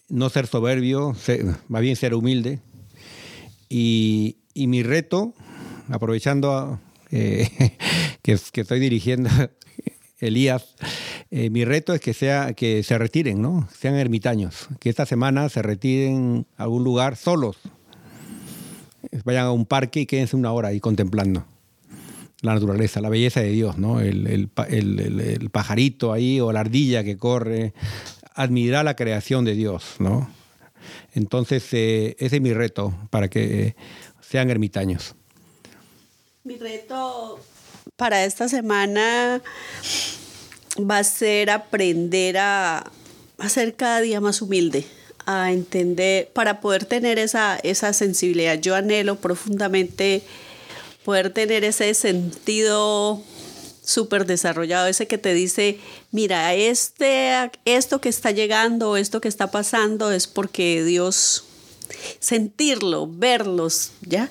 [0.09, 2.61] No ser soberbio, ser- más bien ser humilde.
[3.69, 5.35] Y, mi reto,
[5.89, 6.79] aprovechando
[7.11, 7.77] eh,
[8.23, 9.31] que estoy dirigiendo
[10.21, 10.75] Elías,
[11.31, 13.69] eh, mi reto es que, sea, que se retiren, ¿no?
[13.79, 14.69] Sean ermitaños.
[14.79, 17.57] Que esta semana se retiren a algún lugar solos.
[19.25, 21.45] Vayan a un parque y quédense una hora ahí contemplando
[22.43, 24.01] la naturaleza, la belleza de Dios, ¿no?
[24.01, 27.75] El, el pa- el- el- el pajarito ahí o la ardilla que corre.
[28.35, 30.31] Admirar la creación de Dios, ¿no?
[31.15, 33.75] Entonces, eh, ese es mi reto para que
[34.21, 35.15] sean ermitaños.
[36.45, 37.39] Mi reto
[38.01, 39.43] para esta semana
[40.79, 42.91] va a ser aprender a,
[43.37, 44.87] a ser cada día más humilde,
[45.27, 48.59] a entender, para poder tener esa, esa sensibilidad.
[48.59, 50.23] Yo anhelo profundamente
[51.05, 53.23] poder tener ese sentido
[53.85, 55.79] súper desarrollado, ese que te dice,
[56.11, 61.45] mira, este, esto que está llegando, esto que está pasando es porque Dios,
[62.19, 64.31] sentirlo, verlos, ¿ya?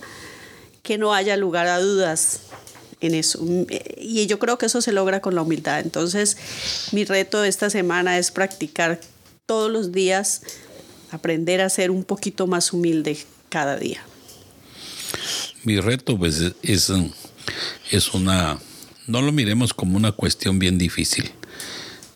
[0.81, 2.48] Que no haya lugar a dudas
[3.01, 3.39] en eso.
[3.97, 5.79] Y yo creo que eso se logra con la humildad.
[5.79, 6.37] Entonces,
[6.91, 8.99] mi reto de esta semana es practicar
[9.45, 10.41] todos los días,
[11.11, 13.17] aprender a ser un poquito más humilde
[13.49, 14.01] cada día.
[15.63, 16.91] Mi reto pues es,
[17.91, 18.59] es una,
[19.07, 21.31] no lo miremos como una cuestión bien difícil.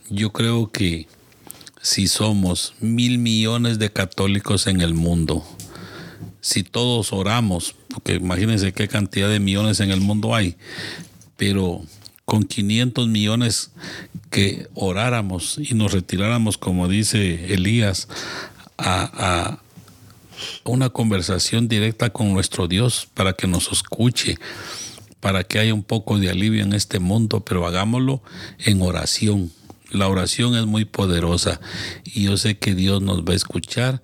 [0.10, 1.08] Yo creo que
[1.82, 5.44] si somos mil millones de católicos en el mundo,
[6.40, 10.56] si todos oramos, porque imagínense qué cantidad de millones en el mundo hay,
[11.38, 11.82] pero
[12.26, 13.72] con 500 millones
[14.30, 18.08] que oráramos y nos retiráramos, como dice Elías,
[18.78, 19.60] a,
[20.66, 24.38] una conversación directa con nuestro Dios para que nos escuche,
[25.20, 28.22] para que haya un poco de alivio en este mundo, pero hagámoslo
[28.60, 29.52] en oración,
[29.94, 31.62] La oración es muy poderosa
[32.04, 34.02] y yo sé que Dios nos va a escuchar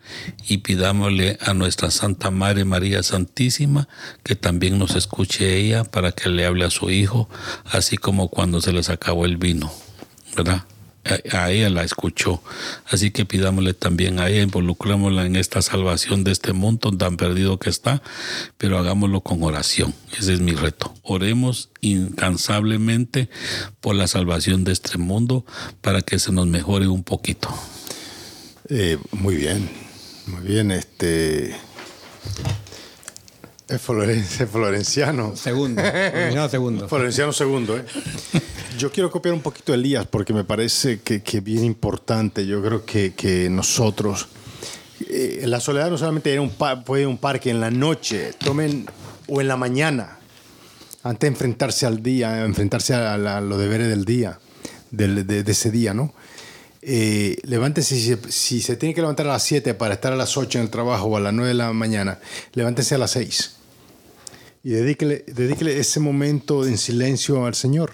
[0.47, 3.89] y pidámosle a nuestra Santa Madre María Santísima
[4.23, 7.27] que también nos escuche ella para que le hable a su hijo,
[7.65, 9.73] así como cuando se les acabó el vino,
[10.37, 10.63] ¿verdad?
[11.31, 12.41] A, ella la escuchó.
[12.85, 17.57] Así que pidámosle también a ella, involucrémosla en esta salvación de este mundo tan perdido
[17.57, 18.01] que está,
[18.57, 19.93] pero hagámoslo con oración.
[20.17, 20.93] Ese es mi reto.
[21.03, 23.29] Oremos incansablemente
[23.81, 25.45] por la salvación de este mundo
[25.81, 27.49] para que se nos mejore un poquito.
[28.69, 29.69] Eh, muy bien,
[30.27, 30.71] muy bien.
[30.71, 31.55] Este.
[33.69, 35.35] Es floren- es florenciano.
[35.35, 35.81] Segundo.
[35.81, 36.87] Terminado segundo.
[36.89, 37.85] Florenciano segundo, ¿eh?
[38.77, 42.45] Yo quiero copiar un poquito a Elías porque me parece que, que bien importante.
[42.47, 44.27] Yo creo que, que nosotros,
[45.07, 47.59] eh, la soledad no solamente ir a un pa- puede ir a un parque en
[47.59, 48.85] la noche, tomen
[49.27, 50.17] o en la mañana,
[51.03, 54.39] antes de enfrentarse al día, enfrentarse a, la- a los deberes del día,
[54.91, 56.13] del- de, de ese día, ¿no?
[56.81, 60.15] Eh, levántese, si, se- si se tiene que levantar a las 7 para estar a
[60.15, 62.19] las 8 en el trabajo o a las 9 de la mañana,
[62.53, 63.57] levántese a las 6
[64.63, 67.93] y dedíquele, dedíquele ese momento en silencio al Señor,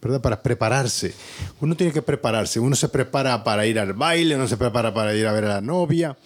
[0.00, 0.20] ¿verdad?
[0.20, 1.12] Para prepararse.
[1.60, 2.60] Uno tiene que prepararse.
[2.60, 5.48] Uno se prepara para ir al baile, uno se prepara para ir a ver a
[5.54, 6.16] la novia,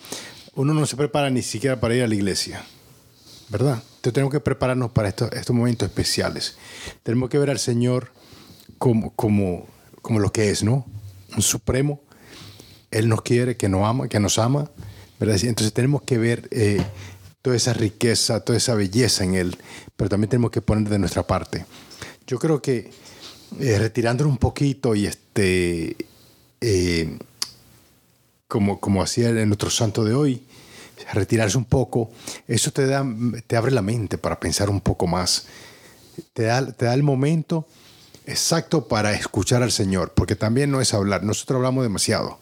[0.55, 2.65] uno no se prepara ni siquiera para ir a la iglesia,
[3.49, 3.83] ¿verdad?
[3.97, 6.57] Entonces tenemos que prepararnos para estos, estos momentos especiales.
[7.03, 8.13] Tenemos que ver al Señor
[8.79, 9.67] como, como,
[10.03, 10.87] como lo que es, ¿no?
[11.35, 12.01] Un supremo.
[12.91, 14.71] Él nos quiere, que nos ama, que nos ama,
[15.19, 15.43] ¿verdad?
[15.43, 16.85] Entonces tenemos que ver eh,
[17.45, 19.59] toda esa riqueza, toda esa belleza en Él,
[19.97, 21.67] pero también tenemos que poner de nuestra parte.
[22.27, 22.91] Yo creo que
[23.61, 25.95] eh, retirándolo un poquito y este,
[26.63, 27.19] eh,
[28.49, 30.43] como, como hacía nuestro santo de hoy,
[31.13, 32.11] retirarse un poco,
[32.49, 33.05] eso te, da,
[33.47, 35.45] te abre la mente para pensar un poco más.
[36.33, 37.69] Te da, te da el momento
[38.25, 42.39] exacto para escuchar al Señor, porque también no es hablar, nosotros hablamos demasiado.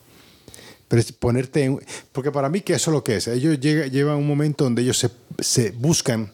[0.92, 1.80] Pero es ponerte en,
[2.12, 3.26] porque para mí que eso es lo que es.
[3.26, 6.30] Ellos llega, llevan un momento donde ellos se, se buscan,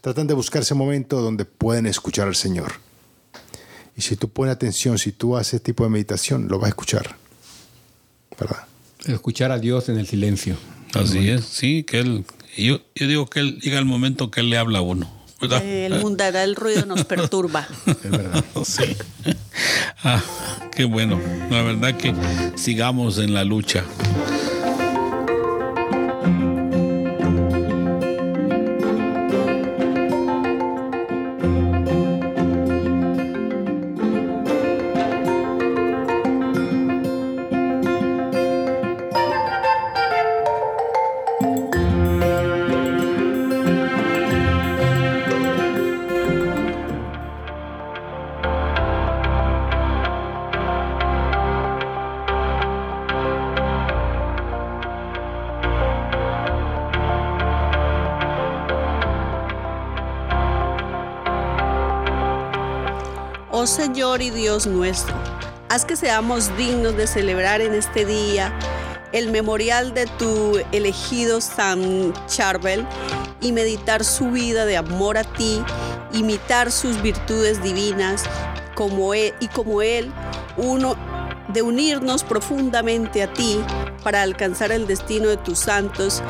[0.00, 2.72] tratan de buscar ese momento donde pueden escuchar al Señor.
[3.98, 6.70] Y si tú pones atención, si tú haces ese tipo de meditación, lo vas a
[6.70, 7.18] escuchar.
[8.40, 8.64] ¿Verdad?
[9.04, 10.56] Escuchar a Dios en el silencio.
[10.94, 12.24] Así es, sí, que él,
[12.56, 15.17] yo, yo digo que él llega el momento que él le habla a uno.
[15.40, 15.64] ¿Verdad?
[15.64, 17.66] El mundanal ruido nos perturba.
[17.86, 18.44] Es verdad.
[18.64, 18.96] Sí.
[20.04, 20.22] Ah,
[20.74, 21.20] qué bueno.
[21.50, 22.14] La verdad que
[22.56, 23.84] sigamos en la lucha.
[63.68, 65.14] Señor y Dios nuestro,
[65.68, 68.50] haz que seamos dignos de celebrar en este día
[69.12, 72.86] el memorial de tu elegido San Charbel
[73.42, 75.62] y meditar su vida de amor a ti,
[76.14, 78.24] imitar sus virtudes divinas
[78.74, 80.10] como él, y como él,
[80.56, 80.96] uno
[81.48, 83.60] de unirnos profundamente a ti
[84.02, 86.22] para alcanzar el destino de tus santos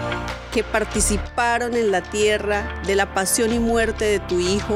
[0.53, 4.74] que participaron en la tierra de la pasión y muerte de tu Hijo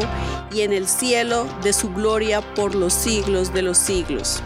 [0.55, 4.43] y en el cielo de su gloria por los siglos de los siglos.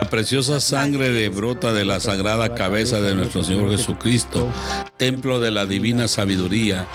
[0.00, 4.48] La preciosa sangre de brota de la sagrada cabeza de nuestro Señor Jesucristo,
[4.96, 6.86] templo de la divina sabiduría,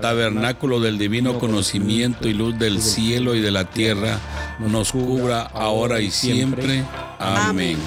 [0.00, 4.18] tabernáculo del divino conocimiento y luz del cielo y de la tierra,
[4.58, 6.84] nos cubra ahora y siempre.
[7.18, 7.78] Amén.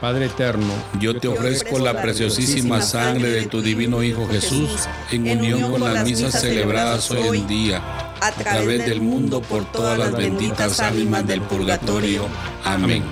[0.00, 5.70] Padre eterno, Yo te ofrezco la preciosísima sangre de tu divino Hijo Jesús en unión
[5.70, 7.82] con las misas celebradas hoy en día,
[8.18, 12.28] a través del mundo por todas las benditas ánimas del purgatorio.
[12.64, 13.04] Amén.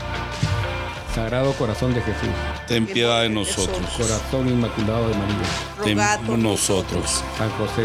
[1.15, 2.31] Sagrado Corazón de Jesús,
[2.69, 3.79] Ten piedad de nosotros.
[3.97, 5.37] Corazón Inmaculado de María,
[5.83, 7.25] Ten por nosotros.
[7.39, 7.85] San José,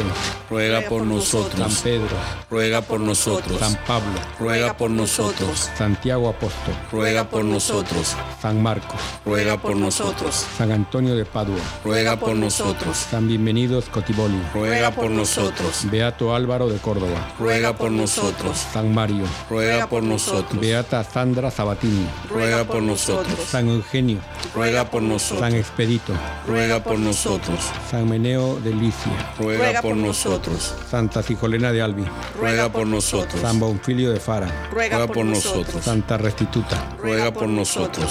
[0.49, 1.79] Ruega por San nosotros.
[1.81, 2.17] Pedro,
[2.49, 3.59] Ruega por nosotros.
[3.59, 5.69] San Pablo, Ruega por nosotros.
[5.77, 8.13] Santiago Apóstol, Ruega por nosotros.
[8.41, 10.45] San Marcos, Ruega por nosotros.
[10.57, 12.97] San Antonio de Padua, Ruega por nosotros.
[12.97, 15.89] San Bienvenido Scotiboli, Ruega por nosotros.
[15.89, 18.57] Beato Álvaro de Córdoba, Ruega por nosotros.
[18.73, 20.59] San Mario, Ruega por nosotros.
[20.59, 23.27] Beata Sandra Sabatini, Ruega por nosotros.
[23.27, 23.49] nosotros.
[23.49, 24.19] San Eugenio,
[24.53, 25.53] Ruega por San nosotros.
[25.53, 26.13] Expedito,
[26.47, 27.59] Ruega por nosotros.
[27.89, 30.73] San Meneo de Licia, Ruega por nosotros.
[30.89, 32.05] Santa Sigolena de Albi,
[32.39, 33.39] Ruega por nosotros.
[33.39, 35.83] San Bonfilio de Fara, Ruega por nosotros.
[35.83, 38.09] Santa Restituta, Ruega por nosotros.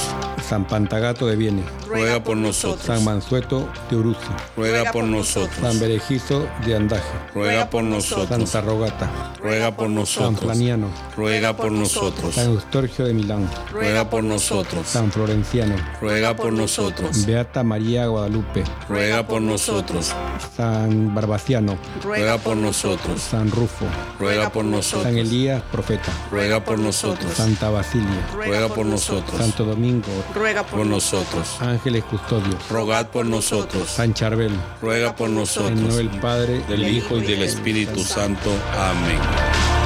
[0.48, 2.86] San Pantagato de Viene, Ruega por nosotros.
[2.86, 4.20] San Mansueto de Uruzi,
[4.56, 5.80] Ruega por San nosotros.
[5.80, 8.28] Berejizo de Andaje, Ruega por nosotros.
[8.28, 9.10] Santa Rogata,
[9.40, 10.40] Ruega por San nosotros.
[10.40, 12.34] Flaniano, Ruega por nosotros.
[12.34, 14.86] San Eustorgio de Milán, Ruega por nosotros.
[14.86, 17.26] San Florenciano, Ruega por nosotros.
[17.26, 20.12] Beata María Guadalupe, Ruega por nosotros.
[20.56, 23.20] San Barbaciano, Ruega por nosotros.
[23.20, 23.86] San Rufo,
[24.18, 25.14] Ruega por San nosotros.
[25.14, 27.32] Elías Profeta, Ruega por nosotros.
[27.32, 29.36] Santa Basilia, Ruega por nosotros.
[29.40, 31.56] Santo Domingo, Ruega Por nosotros.
[31.60, 33.88] Ángeles Custodios, Rogad por nosotros.
[33.88, 35.72] San Charbel, Ruega por en nosotros.
[35.78, 38.50] nombre del Padre, Del Hijo y del Espíritu Santo.
[38.78, 39.81] Amén.